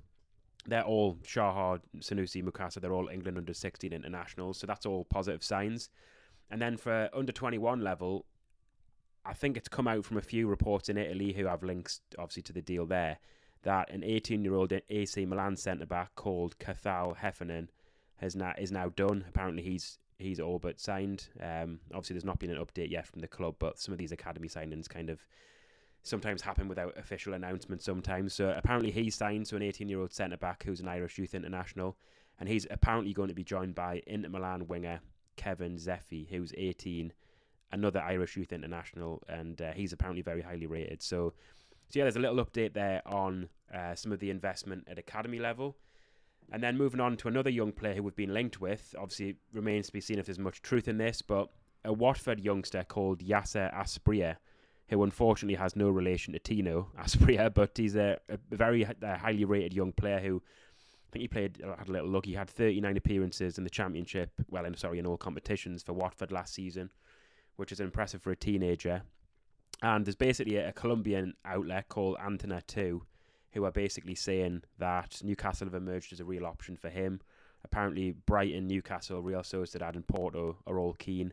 they're 0.66 0.85
all 0.85 1.18
Shahar, 1.25 1.81
Sanusi, 1.99 2.44
Mukasa. 2.44 2.81
They're 2.81 2.92
all 2.92 3.09
England 3.09 3.38
under 3.38 3.55
16 3.55 3.92
internationals. 3.92 4.59
So 4.59 4.66
that's 4.66 4.87
all 4.87 5.05
positive 5.05 5.42
signs. 5.42 5.90
And 6.51 6.61
then 6.61 6.77
for 6.77 7.09
under 7.14 7.33
21 7.33 7.81
level, 7.81 8.27
I 9.25 9.35
think 9.35 9.57
it's 9.57 9.68
come 9.68 9.88
out 9.88 10.05
from 10.05 10.16
a 10.16 10.23
few 10.23 10.46
reports 10.46 10.88
in 10.88 10.96
Italy 10.96 11.33
who 11.33 11.46
have 11.46 11.62
links, 11.62 12.01
obviously, 12.18 12.42
to 12.44 12.53
the 12.53 12.62
deal 12.62 12.87
there 12.87 13.18
that 13.62 13.90
an 13.90 14.03
18 14.03 14.42
year 14.42 14.55
old 14.55 14.73
AC 14.88 15.27
Milan 15.27 15.57
centre 15.57 15.87
back 15.87 16.14
called 16.14 16.59
Cathal 16.59 17.14
Heffernan 17.14 17.70
has 18.16 18.35
now 18.35 18.55
is 18.59 18.73
now 18.73 18.88
done. 18.90 19.25
Apparently, 19.29 19.62
he's 19.62 19.99
he's 20.18 20.40
all 20.40 20.59
but 20.59 20.81
signed. 20.81 21.29
Um, 21.40 21.81
obviously, 21.92 22.14
there's 22.14 22.25
not 22.25 22.38
been 22.38 22.51
an 22.51 22.64
update 22.64 22.90
yet 22.90 23.07
from 23.07 23.20
the 23.20 23.29
club, 23.29 23.57
but 23.59 23.79
some 23.79 23.92
of 23.92 23.99
these 23.99 24.12
academy 24.12 24.49
signings 24.49 24.88
kind 24.88 25.11
of 25.11 25.25
sometimes 26.03 26.43
happen 26.43 26.69
without 26.69 26.97
official 26.99 27.35
announcements. 27.35 27.85
Sometimes, 27.85 28.35
so 28.35 28.55
apparently 28.57 28.91
he's 28.91 29.15
signed 29.15 29.47
to 29.47 29.57
an 29.57 29.63
18 29.63 29.89
year 29.89 30.01
old 30.01 30.13
centre 30.13 30.37
back 30.37 30.63
who's 30.63 30.81
an 30.81 30.89
Irish 30.89 31.19
youth 31.19 31.35
international, 31.35 31.97
and 32.39 32.49
he's 32.49 32.67
apparently 32.71 33.13
going 33.13 33.29
to 33.29 33.35
be 33.35 33.45
joined 33.45 33.75
by 33.75 34.03
Inter 34.07 34.29
Milan 34.29 34.67
winger 34.67 35.01
Kevin 35.37 35.77
Zefi, 35.77 36.29
who's 36.29 36.53
18, 36.57 37.13
another 37.73 38.01
Irish 38.01 38.37
youth 38.37 38.53
international, 38.53 39.23
and 39.29 39.61
uh, 39.61 39.73
he's 39.73 39.93
apparently 39.93 40.23
very 40.23 40.43
highly 40.43 40.67
rated. 40.67 41.03
So 41.03 41.35
so 41.91 41.99
yeah, 41.99 42.05
there's 42.05 42.17
a 42.17 42.21
little 42.21 42.45
update 42.45 42.73
there 42.73 43.03
on 43.05 43.49
uh, 43.75 43.97
some 43.97 44.13
of 44.13 44.21
the 44.21 44.31
investment 44.31 44.87
at 44.89 44.99
academy 44.99 45.41
level. 45.41 45.77
And 46.53 46.63
then 46.63 46.77
moving 46.77 47.01
on 47.01 47.17
to 47.19 47.29
another 47.29 47.51
young 47.51 47.73
player 47.73 47.95
who 47.95 48.05
we've 48.05 48.15
been 48.15 48.33
linked 48.33 48.61
with. 48.61 48.95
Obviously, 48.97 49.37
remains 49.53 49.89
to 49.89 49.93
be 49.93 50.01
seen 50.01 50.19
if 50.19 50.27
there's 50.27 50.39
much 50.39 50.63
truth 50.63 50.87
in 50.87 50.99
this, 50.99 51.21
but 51.21 51.49
a 51.85 51.93
Watford 51.93 52.41
youngster 52.41 52.85
called 52.85 53.21
Yasser 53.21 53.75
Asprilla, 53.75 54.37
who 54.90 55.03
unfortunately 55.05 55.55
has 55.55 55.76
no 55.76 55.88
relation 55.88 56.33
to 56.33 56.38
Tino 56.38 56.88
Asprilla, 56.98 57.48
but 57.55 57.76
he's 57.76 57.96
a, 57.96 58.18
a 58.29 58.38
very 58.50 58.83
a 58.83 59.18
highly 59.18 59.44
rated 59.44 59.72
young 59.72 59.92
player 59.92 60.18
who 60.18 60.42
I 61.09 61.11
think 61.12 61.22
he 61.22 61.29
played 61.29 61.62
uh, 61.62 61.76
had 61.76 61.88
a 61.88 61.92
little 61.92 62.09
look. 62.09 62.26
He 62.26 62.35
had 62.35 62.50
39 62.50 62.96
appearances 62.96 63.57
in 63.57 63.64
the 63.64 63.70
championship. 63.70 64.33
Well, 64.48 64.64
in 64.64 64.76
sorry, 64.76 64.98
in 64.98 65.07
all 65.07 65.16
competitions 65.16 65.83
for 65.83 65.92
Watford 65.92 66.33
last 66.33 66.55
season, 66.55 66.90
which 67.57 67.72
is 67.72 67.81
impressive 67.81 68.20
for 68.20 68.33
a 68.33 68.37
teenager. 68.37 69.03
And 69.83 70.05
there's 70.05 70.16
basically 70.16 70.57
a, 70.57 70.68
a 70.68 70.72
Colombian 70.72 71.35
outlet 71.44 71.88
called 71.88 72.18
Antena 72.18 72.61
2 72.66 73.03
who 73.53 73.64
are 73.64 73.72
basically 73.72 74.14
saying 74.14 74.62
that 74.79 75.20
Newcastle 75.24 75.66
have 75.66 75.74
emerged 75.74 76.12
as 76.12 76.20
a 76.20 76.24
real 76.24 76.46
option 76.46 76.76
for 76.76 76.88
him. 76.88 77.20
Apparently, 77.64 78.12
Brighton, 78.12 78.66
Newcastle, 78.66 79.22
Real 79.22 79.40
Sociedad, 79.40 79.94
and 79.94 80.07
Porto 80.07 80.59
are 80.66 80.79
all 80.79 80.94
keen. 80.94 81.33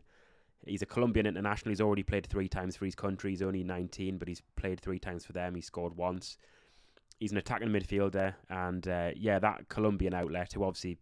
He's 0.66 0.82
a 0.82 0.86
Colombian 0.86 1.26
international. 1.26 1.70
He's 1.70 1.80
already 1.80 2.02
played 2.02 2.26
three 2.26 2.48
times 2.48 2.76
for 2.76 2.84
his 2.84 2.94
country. 2.94 3.30
He's 3.30 3.42
only 3.42 3.62
19, 3.64 4.18
but 4.18 4.28
he's 4.28 4.42
played 4.56 4.80
three 4.80 4.98
times 4.98 5.24
for 5.24 5.32
them. 5.32 5.54
He 5.54 5.60
scored 5.60 5.96
once. 5.96 6.36
He's 7.18 7.32
an 7.32 7.38
attacking 7.38 7.68
midfielder, 7.68 8.34
and 8.48 8.86
uh, 8.86 9.10
yeah, 9.16 9.38
that 9.40 9.68
Colombian 9.68 10.14
outlet, 10.14 10.52
who 10.52 10.62
obviously 10.62 10.98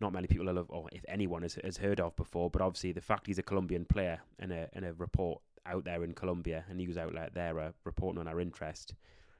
not 0.00 0.12
many 0.12 0.26
people 0.26 0.46
have, 0.46 0.66
or 0.68 0.88
if 0.92 1.04
anyone 1.08 1.42
has, 1.42 1.58
has 1.62 1.76
heard 1.76 2.00
of 2.00 2.16
before, 2.16 2.50
but 2.50 2.62
obviously 2.62 2.92
the 2.92 3.00
fact 3.00 3.26
he's 3.26 3.38
a 3.38 3.42
Colombian 3.42 3.84
player 3.84 4.20
in 4.38 4.50
a 4.50 4.68
in 4.72 4.84
a 4.84 4.92
report 4.94 5.42
out 5.66 5.84
there 5.84 6.02
in 6.04 6.12
Colombia, 6.14 6.64
a 6.68 6.74
news 6.74 6.98
outlet 6.98 7.34
there, 7.34 7.58
are 7.60 7.72
reporting 7.84 8.18
on 8.18 8.28
our 8.28 8.40
interest, 8.40 8.94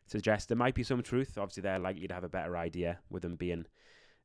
suggests 0.06 0.46
there 0.46 0.56
might 0.56 0.74
be 0.74 0.82
some 0.82 1.02
truth. 1.02 1.36
Obviously, 1.38 1.62
they're 1.62 1.78
likely 1.78 2.06
to 2.06 2.14
have 2.14 2.24
a 2.24 2.28
better 2.28 2.56
idea 2.56 2.98
with 3.10 3.22
them 3.22 3.36
being 3.36 3.66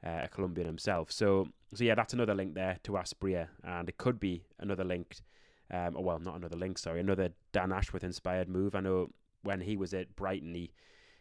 uh, 0.06 0.22
a 0.24 0.28
Colombian 0.28 0.68
himself. 0.68 1.12
So, 1.12 1.48
so 1.74 1.84
yeah, 1.84 1.96
that's 1.96 2.14
another 2.14 2.36
link 2.36 2.54
there 2.56 2.78
to 2.84 2.94
Asprilla, 2.94 3.48
and 3.64 3.90
it 3.90 3.98
could 3.98 4.20
be 4.20 4.44
another 4.60 4.84
link. 4.84 5.18
Um, 5.70 5.98
or 5.98 6.04
well, 6.04 6.20
not 6.20 6.38
another 6.38 6.56
link, 6.56 6.78
sorry, 6.78 7.02
another 7.02 7.32
Dan 7.52 7.74
Ashworth 7.74 8.04
inspired 8.04 8.48
move. 8.48 8.74
I 8.74 8.80
know 8.80 9.10
when 9.44 9.60
he 9.62 9.76
was 9.76 9.94
at 9.94 10.16
Brighton, 10.16 10.54
he 10.54 10.72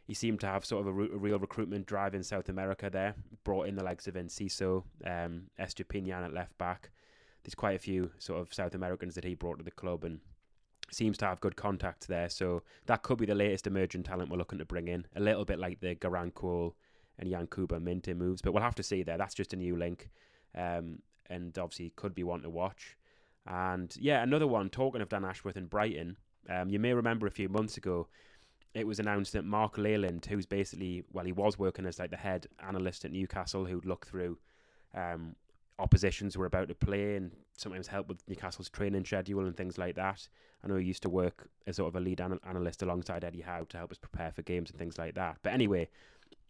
he 0.06 0.14
seemed 0.14 0.38
to 0.40 0.46
have 0.46 0.64
sort 0.64 0.82
of 0.82 0.86
a, 0.86 0.92
re- 0.92 1.10
a 1.12 1.16
real 1.16 1.38
recruitment 1.38 1.86
drive 1.86 2.14
in 2.14 2.22
South 2.22 2.48
America 2.48 2.88
there. 2.88 3.14
Brought 3.42 3.66
in 3.66 3.74
the 3.74 3.82
likes 3.82 4.06
of 4.06 4.14
Enciso, 4.14 4.84
um, 5.04 5.48
Estupiñán 5.58 6.24
at 6.24 6.32
left 6.32 6.56
back. 6.58 6.90
There's 7.42 7.56
quite 7.56 7.74
a 7.74 7.80
few 7.80 8.12
sort 8.18 8.40
of 8.40 8.54
South 8.54 8.74
Americans 8.74 9.16
that 9.16 9.24
he 9.24 9.34
brought 9.34 9.58
to 9.58 9.64
the 9.64 9.70
club, 9.72 10.04
and 10.04 10.20
seems 10.90 11.18
to 11.18 11.26
have 11.26 11.40
good 11.40 11.56
contacts 11.56 12.06
there. 12.06 12.28
So 12.28 12.62
that 12.86 13.02
could 13.02 13.18
be 13.18 13.26
the 13.26 13.34
latest 13.34 13.66
emerging 13.66 14.04
talent 14.04 14.30
we're 14.30 14.38
looking 14.38 14.58
to 14.58 14.64
bring 14.64 14.88
in. 14.88 15.06
A 15.16 15.20
little 15.20 15.44
bit 15.44 15.58
like 15.58 15.80
the 15.80 15.96
Garang 15.96 16.32
And 17.18 17.30
Yankuba 17.30 17.80
Minteh 17.80 18.16
moves, 18.16 18.42
but 18.42 18.52
we'll 18.52 18.62
have 18.62 18.74
to 18.74 18.82
see 18.82 19.02
there. 19.02 19.18
That's 19.18 19.34
just 19.34 19.52
a 19.52 19.56
new 19.56 19.76
link. 19.76 20.10
Um, 20.54 21.00
and 21.28 21.58
obviously 21.58 21.92
could 21.96 22.14
be 22.14 22.24
one 22.24 22.42
to 22.42 22.50
watch. 22.50 22.96
And 23.46 23.94
yeah, 23.98 24.22
another 24.22 24.46
one, 24.46 24.68
talking 24.70 25.00
of 25.00 25.08
Dan 25.08 25.24
Ashworth 25.24 25.56
and 25.56 25.70
Brighton, 25.70 26.16
Um, 26.48 26.68
you 26.68 26.78
may 26.78 26.92
remember 26.92 27.26
a 27.26 27.30
few 27.30 27.48
months 27.48 27.76
ago, 27.76 28.08
it 28.74 28.86
was 28.86 28.98
announced 29.00 29.32
that 29.32 29.44
Mark 29.44 29.78
Leyland, 29.78 30.26
who's 30.26 30.46
basically, 30.46 31.02
well, 31.12 31.24
he 31.24 31.32
was 31.32 31.58
working 31.58 31.86
as 31.86 31.98
like 31.98 32.10
the 32.10 32.16
head 32.16 32.46
analyst 32.66 33.04
at 33.04 33.12
Newcastle, 33.12 33.64
who'd 33.64 33.86
look 33.86 34.06
through 34.06 34.38
um, 34.94 35.34
oppositions 35.78 36.36
were 36.36 36.46
about 36.46 36.68
to 36.68 36.74
play 36.74 37.16
and 37.16 37.32
sometimes 37.56 37.86
help 37.86 38.08
with 38.08 38.22
Newcastle's 38.28 38.68
training 38.68 39.04
schedule 39.04 39.46
and 39.46 39.56
things 39.56 39.78
like 39.78 39.94
that. 39.96 40.28
I 40.62 40.68
know 40.68 40.76
he 40.76 40.86
used 40.86 41.02
to 41.02 41.08
work 41.08 41.48
as 41.66 41.76
sort 41.76 41.88
of 41.88 41.96
a 41.96 42.00
lead 42.00 42.20
an- 42.20 42.40
analyst 42.46 42.82
alongside 42.82 43.24
Eddie 43.24 43.42
Howe 43.42 43.64
to 43.64 43.78
help 43.78 43.90
us 43.90 43.98
prepare 43.98 44.32
for 44.32 44.42
games 44.42 44.70
and 44.70 44.78
things 44.78 44.98
like 44.98 45.14
that. 45.14 45.38
But 45.42 45.52
anyway, 45.52 45.88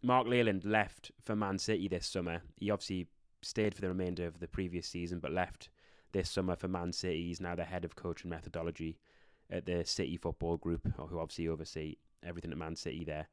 Mark 0.02 0.26
Leyland 0.26 0.64
left 0.64 1.10
for 1.20 1.34
Man 1.34 1.58
City 1.58 1.88
this 1.88 2.06
summer. 2.06 2.42
He 2.56 2.70
obviously 2.70 3.08
stayed 3.42 3.74
for 3.74 3.80
the 3.80 3.88
remainder 3.88 4.26
of 4.26 4.40
the 4.40 4.48
previous 4.48 4.86
season, 4.86 5.18
but 5.20 5.32
left 5.32 5.68
this 6.12 6.30
summer 6.30 6.56
for 6.56 6.68
Man 6.68 6.92
City. 6.92 7.26
He's 7.26 7.40
now 7.40 7.54
the 7.54 7.64
head 7.64 7.84
of 7.84 7.96
coach 7.96 8.22
and 8.22 8.30
methodology 8.30 8.98
at 9.50 9.66
the 9.66 9.84
City 9.84 10.16
Football 10.16 10.56
Group, 10.56 10.88
who 10.96 11.18
obviously 11.18 11.48
oversee 11.48 11.96
everything 12.24 12.52
at 12.52 12.58
Man 12.58 12.76
City 12.76 13.04
there. 13.04 13.28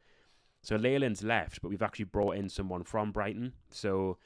So 0.61 0.75
Leyland's 0.77 1.23
left, 1.23 1.61
but 1.61 1.69
we've 1.69 1.81
actually 1.81 2.05
brought 2.05 2.37
in 2.37 2.47
someone 2.49 2.83
from 2.83 3.11
Brighton. 3.11 3.53
So 3.69 4.17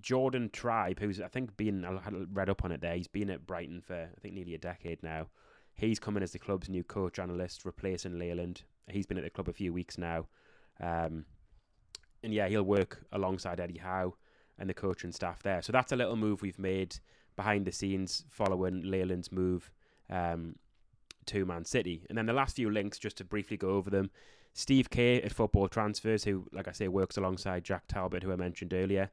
Jordan 0.00 0.48
Tribe, 0.50 0.98
who's 0.98 1.20
I 1.20 1.28
think 1.28 1.56
been 1.56 1.84
I 1.84 2.00
had 2.00 2.14
read 2.34 2.48
up 2.48 2.64
on 2.64 2.72
it 2.72 2.80
there. 2.80 2.94
He's 2.96 3.08
been 3.08 3.30
at 3.30 3.46
Brighton 3.46 3.80
for 3.80 3.94
I 3.94 4.20
think 4.20 4.34
nearly 4.34 4.54
a 4.54 4.58
decade 4.58 5.02
now. 5.02 5.28
He's 5.74 5.98
coming 5.98 6.22
as 6.22 6.32
the 6.32 6.38
club's 6.38 6.68
new 6.68 6.84
coach 6.84 7.18
analyst, 7.18 7.64
replacing 7.64 8.18
Leyland. 8.18 8.62
He's 8.88 9.06
been 9.06 9.18
at 9.18 9.24
the 9.24 9.30
club 9.30 9.48
a 9.48 9.52
few 9.52 9.72
weeks 9.72 9.98
now, 9.98 10.26
um, 10.80 11.24
and 12.22 12.32
yeah, 12.32 12.48
he'll 12.48 12.62
work 12.62 13.02
alongside 13.12 13.60
Eddie 13.60 13.78
Howe 13.78 14.14
and 14.58 14.68
the 14.68 14.74
coaching 14.74 15.12
staff 15.12 15.42
there. 15.42 15.62
So 15.62 15.72
that's 15.72 15.92
a 15.92 15.96
little 15.96 16.16
move 16.16 16.42
we've 16.42 16.58
made 16.58 16.96
behind 17.36 17.64
the 17.64 17.72
scenes 17.72 18.24
following 18.28 18.82
Leyland's 18.82 19.32
move 19.32 19.70
um, 20.10 20.56
to 21.26 21.46
Man 21.46 21.64
City. 21.64 22.04
And 22.08 22.18
then 22.18 22.26
the 22.26 22.32
last 22.32 22.56
few 22.56 22.70
links, 22.70 22.98
just 22.98 23.16
to 23.18 23.24
briefly 23.24 23.56
go 23.56 23.70
over 23.70 23.90
them. 23.90 24.10
Steve 24.52 24.90
Kay 24.90 25.22
at 25.22 25.32
Football 25.32 25.68
Transfers, 25.68 26.24
who, 26.24 26.46
like 26.52 26.68
I 26.68 26.72
say, 26.72 26.88
works 26.88 27.16
alongside 27.16 27.64
Jack 27.64 27.84
Talbot, 27.88 28.22
who 28.22 28.32
I 28.32 28.36
mentioned 28.36 28.74
earlier. 28.74 29.10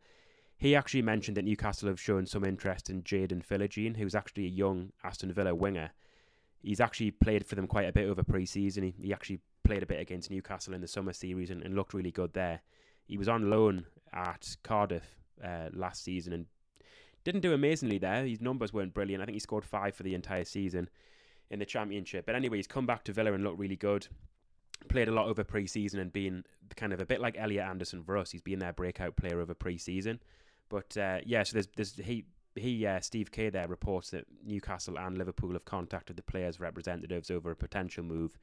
He 0.58 0.76
actually 0.76 1.04
mentioned 1.04 1.38
that 1.38 1.46
Newcastle 1.46 1.88
have 1.88 2.02
shown 2.02 2.26
some 2.26 2.44
interest 2.44 2.90
in 2.90 3.04
Jaden 3.04 3.46
Philogene, 3.46 3.96
who's 3.96 4.16
actually 4.16 4.46
a 4.46 4.50
young 4.50 4.92
Aston 5.04 5.32
Villa 5.32 5.54
winger. 5.54 5.92
He's 6.64 6.82
actually 6.82 7.12
played 7.12 7.46
for 7.46 7.54
them 7.54 7.68
quite 7.68 7.88
a 7.88 7.94
bit 7.94 8.10
over 8.10 8.24
pre-season. 8.24 8.84
He, 8.84 8.94
he 9.00 9.14
actually 9.14 9.40
played 9.64 9.84
a 9.84 9.86
bit 9.86 10.02
against 10.02 10.32
Newcastle 10.32 10.74
in 10.74 10.82
the 10.82 10.88
summer 10.88 11.14
series 11.14 11.52
and, 11.52 11.62
and 11.62 11.76
looked 11.76 11.94
really 11.94 12.12
good 12.12 12.34
there. 12.34 12.62
He 13.08 13.18
was 13.18 13.28
on 13.30 13.50
loan 13.50 13.86
at 14.14 14.56
Cardiff 14.64 15.18
uh, 15.44 15.70
last 15.74 16.04
season 16.04 16.34
and 16.34 16.46
didn't 17.24 17.42
do 17.42 17.54
amazingly 17.54 17.98
there. 17.98 18.26
His 18.26 18.42
numbers 18.42 18.74
weren't 18.74 18.94
brilliant. 18.94 19.22
I 19.22 19.26
think 19.26 19.36
he 19.36 19.40
scored 19.40 19.66
five 19.66 19.96
for 19.96 20.04
the 20.04 20.16
entire 20.16 20.46
season 20.46 20.90
in 21.50 21.60
the 21.60 21.66
championship. 21.66 22.26
But 22.26 22.36
anyway, 22.36 22.58
he's 22.58 22.68
come 22.68 22.86
back 22.86 23.04
to 23.06 23.14
Villa 23.14 23.34
and 23.34 23.44
looked 23.44 23.60
really 23.60 23.76
good. 23.76 24.08
Played 24.90 25.08
a 25.08 25.12
lot 25.12 25.28
over 25.28 25.44
pre-season 25.44 26.00
and 26.00 26.14
been 26.14 26.44
kind 26.76 26.94
of 26.94 27.02
a 27.02 27.06
bit 27.06 27.20
like 27.20 27.36
Elliot 27.38 27.68
Anderson 27.68 28.04
for 28.04 28.18
us. 28.18 28.32
He's 28.32 28.42
been 28.42 28.60
their 28.60 28.74
breakout 28.74 29.16
player 29.16 29.42
over 29.42 29.54
pre-season. 29.54 30.20
But 30.70 30.96
uh, 30.98 31.20
yeah, 31.26 31.44
so 31.44 31.54
there's 31.54 31.68
there's 31.76 31.96
he 31.96 32.26
he 32.56 32.86
uh, 32.86 33.00
Steve 33.00 33.32
Kay 33.32 33.50
there 33.50 33.68
reports 33.68 34.12
that 34.12 34.26
Newcastle 34.46 34.98
and 34.98 35.18
Liverpool 35.18 35.54
have 35.54 35.66
contacted 35.66 36.16
the 36.16 36.24
players' 36.24 36.60
representatives 36.60 37.32
over 37.32 37.52
a 37.52 37.56
potential 37.56 38.04
move. 38.04 38.38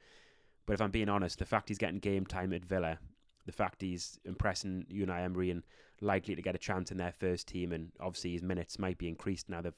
But 0.65 0.73
if 0.73 0.81
I'm 0.81 0.91
being 0.91 1.09
honest, 1.09 1.39
the 1.39 1.45
fact 1.45 1.69
he's 1.69 1.77
getting 1.77 1.99
game 1.99 2.25
time 2.25 2.53
at 2.53 2.65
Villa, 2.65 2.99
the 3.45 3.51
fact 3.51 3.81
he's 3.81 4.19
impressing 4.25 4.85
Unai 4.91 5.23
Emery 5.23 5.51
and 5.51 5.63
likely 6.01 6.35
to 6.35 6.41
get 6.41 6.55
a 6.55 6.59
chance 6.59 6.91
in 6.91 6.97
their 6.97 7.13
first 7.13 7.47
team, 7.47 7.71
and 7.71 7.91
obviously 7.99 8.31
his 8.31 8.43
minutes 8.43 8.79
might 8.79 8.97
be 8.97 9.07
increased 9.07 9.49
now 9.49 9.61
they've 9.61 9.73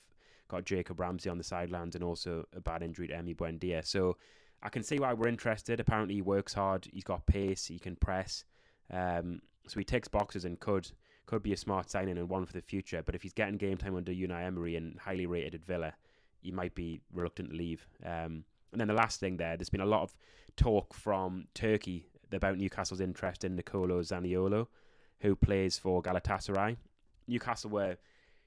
got 0.48 0.66
Jacob 0.66 1.00
Ramsey 1.00 1.30
on 1.30 1.38
the 1.38 1.44
sidelines 1.44 1.96
and 1.96 2.04
also 2.04 2.46
a 2.56 2.62
bad 2.62 2.82
injury 2.82 3.08
to 3.08 3.14
Emi 3.14 3.36
Buendia. 3.36 3.86
So 3.86 4.18
I 4.64 4.70
can 4.70 4.84
see 4.84 5.00
why 5.00 5.14
we're 5.14 5.28
interested. 5.28 5.80
Apparently 5.80 6.16
he 6.16 6.22
works 6.22 6.54
hard, 6.54 6.88
he's 6.92 7.04
got 7.04 7.26
pace, 7.26 7.66
he 7.66 7.80
can 7.80 7.96
press. 7.96 8.46
Um, 8.92 9.42
so 9.68 9.80
he 9.80 9.84
ticks 9.84 10.08
boxes 10.08 10.46
and 10.46 10.60
could 10.60 10.90
could 11.26 11.44
be 11.44 11.52
a 11.52 11.58
smart 11.58 11.90
signing 11.90 12.18
and 12.18 12.30
one 12.30 12.46
for 12.46 12.54
the 12.54 12.62
future. 12.62 13.04
But 13.06 13.14
if 13.14 13.22
he's 13.22 13.34
getting 13.34 13.58
game 13.58 13.78
time 13.78 13.98
under 13.98 14.14
Unai 14.14 14.46
Emery 14.46 14.78
and 14.78 14.98
highly 14.98 15.26
rated 15.26 15.56
at 15.56 15.66
Villa, 15.66 15.94
he 16.40 16.52
might 16.52 16.74
be 16.74 17.02
reluctant 17.14 17.50
to 17.50 17.56
leave. 17.58 17.86
Um, 18.06 18.46
and 18.72 18.80
then 18.80 18.88
the 18.88 18.94
last 18.94 19.20
thing 19.20 19.36
there, 19.36 19.58
there's 19.58 19.70
been 19.70 19.82
a 19.82 19.86
lot 19.86 20.04
of 20.04 20.16
talk 20.56 20.94
from 20.94 21.48
Turkey 21.54 22.06
about 22.32 22.58
Newcastle's 22.58 23.02
interest 23.02 23.44
in 23.44 23.56
Nicolo 23.56 24.02
Zaniolo, 24.02 24.68
who 25.22 25.36
plays 25.36 25.78
for 25.78 26.02
Galatasaray. 26.02 26.78
Newcastle 27.28 27.70
were 27.70 27.98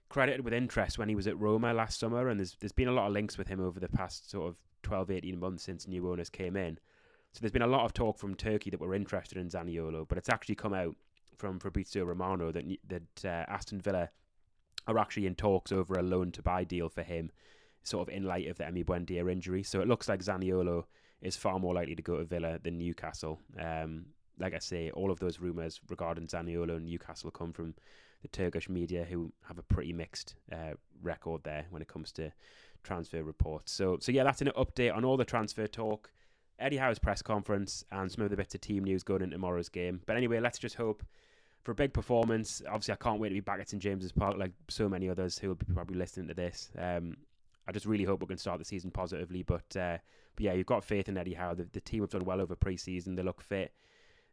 credited 0.09 0.45
with 0.45 0.53
interest 0.53 0.99
when 0.99 1.09
he 1.09 1.14
was 1.14 1.27
at 1.27 1.38
Roma 1.38 1.73
last 1.73 1.99
summer, 1.99 2.29
and 2.29 2.38
there's 2.38 2.57
there's 2.61 2.73
been 2.73 2.88
a 2.88 2.93
lot 2.93 3.07
of 3.07 3.12
links 3.12 3.38
with 3.38 3.49
him 3.49 3.61
over 3.61 3.81
the 3.81 3.88
past 3.88 4.31
sort 4.31 4.49
of 4.49 4.57
12, 4.83 5.11
18 5.11 5.38
months 5.38 5.62
since 5.62 5.87
new 5.87 6.11
owners 6.11 6.31
came 6.31 6.57
in. 6.57 6.79
So 7.33 7.40
there's 7.40 7.53
been 7.53 7.62
a 7.62 7.66
lot 7.66 7.85
of 7.85 7.93
talk 7.93 8.19
from 8.19 8.35
Turkey 8.35 8.71
that 8.71 8.81
we're 8.81 8.95
interested 8.95 9.38
in 9.38 9.49
Zaniolo, 9.49 10.07
but 10.09 10.19
it's 10.19 10.29
actually 10.29 10.57
come 10.57 10.75
out 10.75 10.97
from 11.37 11.59
Fabrizio 11.59 12.05
Romano 12.05 12.53
that 12.53 12.64
that 12.88 13.25
uh, 13.25 13.51
Aston 13.51 13.81
Villa 13.81 14.11
are 14.87 14.99
actually 14.99 15.27
in 15.27 15.35
talks 15.35 15.73
over 15.73 15.95
a 15.95 16.03
loan 16.03 16.33
to 16.33 16.43
buy 16.43 16.64
deal 16.64 16.88
for 16.88 17.03
him, 17.03 17.31
sort 17.83 18.09
of 18.09 18.14
in 18.14 18.25
light 18.25 18.49
of 18.49 18.59
the 18.59 18.64
Emi 18.64 18.85
Buendia 18.85 19.31
injury. 19.31 19.62
So 19.62 19.81
it 19.81 19.88
looks 19.88 20.09
like 20.09 20.21
Zaniolo 20.21 20.85
is 21.22 21.37
far 21.37 21.59
more 21.59 21.74
likely 21.74 21.94
to 21.94 22.02
go 22.02 22.18
to 22.18 22.24
Villa 22.24 22.59
than 22.62 22.78
Newcastle. 22.78 23.40
Um, 23.59 24.06
like 24.38 24.54
I 24.54 24.59
say, 24.59 24.90
all 24.90 25.11
of 25.11 25.20
those 25.20 25.38
rumours 25.38 25.80
regarding 25.88 26.26
Zaniolo 26.26 26.76
and 26.76 26.87
Newcastle 26.87 27.30
come 27.30 27.52
from 27.52 27.74
the 28.22 28.28
Turkish 28.28 28.68
media, 28.68 29.04
who 29.04 29.33
have 29.46 29.59
a 29.59 29.62
pretty 29.62 29.92
mixed 29.92 30.35
uh, 30.52 30.74
record 31.02 31.42
there 31.44 31.66
when 31.70 31.83
it 31.83 31.88
comes 31.88 32.12
to 32.12 32.33
transfer 32.83 33.22
reports. 33.22 33.72
So, 33.72 33.98
so 34.00 34.12
yeah, 34.12 34.24
that's 34.24 34.40
an 34.40 34.50
update 34.56 34.94
on 34.94 35.04
all 35.04 35.16
the 35.16 35.24
transfer 35.24 35.66
talk. 35.66 36.11
Eddie 36.59 36.76
Howe's 36.76 36.98
press 36.98 37.22
conference 37.22 37.85
and 37.90 38.11
some 38.11 38.24
of 38.24 38.30
the 38.30 38.37
bits 38.37 38.54
of 38.54 38.61
team 38.61 38.85
news 38.85 39.02
going 39.02 39.22
into 39.22 39.35
tomorrow's 39.35 39.68
game. 39.68 40.00
But 40.06 40.16
anyway, 40.16 40.40
let's 40.40 40.59
just 40.59 40.74
hope 40.74 41.02
for 41.62 41.72
a 41.72 41.74
big 41.74 41.92
performance. 41.92 42.62
Obviously, 42.66 42.92
I 42.92 42.96
can't 42.96 43.18
wait 43.18 43.30
to 43.30 43.35
be 43.35 43.40
back 43.40 43.61
at 43.61 43.68
St 43.70 43.83
James's 43.83 44.12
Park, 44.12 44.37
like 44.38 44.52
so 44.68 44.88
many 44.88 45.09
others 45.09 45.38
who 45.38 45.48
will 45.48 45.54
be 45.54 45.66
probably 45.72 45.96
listening 45.96 46.28
to 46.28 46.35
this. 46.35 46.70
Um, 46.78 47.16
I 47.68 47.73
just 47.73 47.87
really 47.87 48.05
hope 48.05 48.20
we 48.20 48.27
can 48.27 48.38
start 48.38 48.59
the 48.59 48.64
season 48.64 48.90
positively. 48.90 49.42
But 49.42 49.77
uh, 49.77 49.99
but 50.37 50.44
yeah, 50.44 50.53
you've 50.55 50.66
got 50.66 50.85
faith 50.85 51.09
in 51.09 51.16
Eddie 51.16 51.35
Howe. 51.35 51.55
The, 51.55 51.68
the 51.73 51.81
team 51.81 52.03
have 52.03 52.11
done 52.11 52.25
well 52.25 52.40
over 52.40 52.57
pre-season. 52.57 53.16
They 53.16 53.23
look 53.23 53.42
fit. 53.42 53.73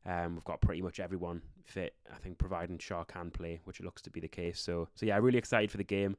Um, 0.05 0.35
we've 0.35 0.43
got 0.43 0.61
pretty 0.61 0.81
much 0.81 0.99
everyone 0.99 1.41
fit. 1.65 1.95
I 2.13 2.17
think, 2.17 2.37
providing 2.37 2.77
Schär 2.77 3.07
can 3.07 3.29
play, 3.29 3.59
which 3.65 3.79
it 3.79 3.85
looks 3.85 4.01
to 4.03 4.09
be 4.09 4.19
the 4.19 4.27
case. 4.27 4.59
So 4.59 4.87
so 4.95 5.05
yeah, 5.05 5.17
really 5.17 5.37
excited 5.37 5.71
for 5.71 5.77
the 5.77 5.83
game. 5.83 6.15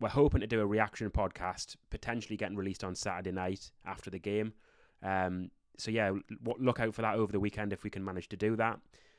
We're 0.00 0.08
hoping 0.08 0.40
to 0.40 0.46
do 0.46 0.60
a 0.60 0.66
reaction 0.66 1.10
podcast, 1.10 1.74
potentially 1.90 2.36
getting 2.36 2.56
released 2.56 2.84
on 2.84 2.94
Saturday 2.94 3.32
night 3.32 3.72
after 3.84 4.10
the 4.10 4.20
game. 4.20 4.52
Um, 5.02 5.50
so 5.76 5.90
yeah, 5.90 6.12
look 6.58 6.78
out 6.80 6.94
for 6.94 7.02
that 7.02 7.16
over 7.16 7.32
the 7.32 7.40
weekend 7.40 7.72
if 7.72 7.82
we 7.82 7.90
can 7.90 8.04
manage 8.04 8.28
to 8.28 8.36
do 8.36 8.54
that. 8.56 8.78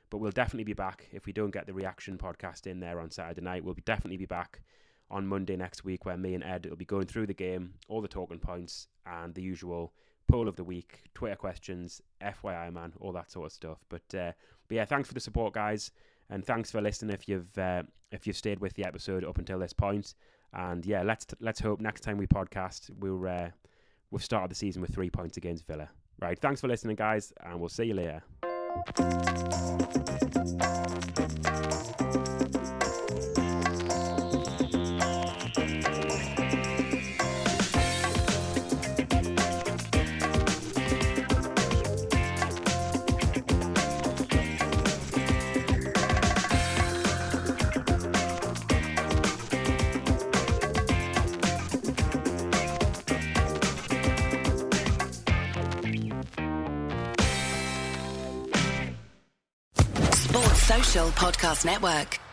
But 0.10 0.18
we'll 0.20 0.32
definitely 0.32 0.64
be 0.64 0.74
back 0.74 1.08
if 1.12 1.26
we 1.26 1.34
don't 1.34 1.52
get 1.52 1.68
the 1.68 1.74
reaction 1.74 2.18
podcast 2.18 2.66
in 2.66 2.80
there 2.80 3.00
on 3.00 3.12
Saturday 3.12 3.42
night. 3.42 3.64
We'll 3.64 3.76
definitely 3.86 4.18
be 4.18 4.26
back 4.26 4.62
on 5.12 5.28
Monday 5.28 5.56
next 5.56 5.84
week 5.84 6.06
where 6.06 6.18
me 6.18 6.36
and 6.36 6.44
Ed 6.44 6.68
will 6.68 6.76
be 6.76 6.86
going 6.86 7.08
through 7.08 7.28
the 7.28 7.34
game, 7.34 7.74
all 7.88 8.02
the 8.02 8.08
talking 8.08 8.40
points, 8.40 8.88
and 9.06 9.34
the 9.34 9.42
usual 9.42 9.94
poll 10.28 10.48
of 10.48 10.56
the 10.56 10.64
week, 10.64 11.02
Twitter 11.14 11.36
questions, 11.36 12.02
FYI 12.22 12.72
man, 12.72 12.94
all 13.00 13.12
that 13.14 13.32
sort 13.32 13.48
of 13.48 13.52
stuff. 13.52 13.80
But 13.90 14.16
uh, 14.16 14.32
but 14.68 14.76
yeah, 14.76 14.86
thanks 14.86 15.08
for 15.08 15.14
the 15.14 15.20
support, 15.20 15.54
guys, 15.54 15.92
and 16.30 16.46
thanks 16.46 16.72
for 16.72 16.82
listening. 16.82 17.14
If 17.14 17.28
you've 17.28 17.58
uh, 17.58 17.84
if 18.12 18.28
you've 18.28 18.38
stayed 18.38 18.60
with 18.60 18.74
the 18.74 18.86
episode 18.86 19.24
up 19.24 19.38
until 19.38 19.60
this 19.60 19.74
point, 19.74 20.14
and 20.54 20.86
yeah, 20.86 21.02
let's 21.04 21.26
let's 21.40 21.60
hope 21.60 21.80
next 21.80 22.02
time 22.02 22.18
we 22.18 22.28
podcast 22.28 22.90
we'll 23.00 23.28
uh, 23.28 23.50
we've 24.12 24.24
started 24.24 24.52
the 24.52 24.56
season 24.56 24.82
with 24.82 24.94
three 24.94 25.10
points 25.10 25.38
against 25.38 25.66
Villa. 25.66 25.90
Right, 26.22 26.38
thanks 26.38 26.62
for 26.62 26.68
listening, 26.68 26.96
guys, 26.96 27.34
and 27.44 27.60
we'll 27.60 27.70
see 27.70 27.86
you 27.86 27.94
later. 27.94 28.22
Podcast 61.40 61.64
Network. 61.64 62.29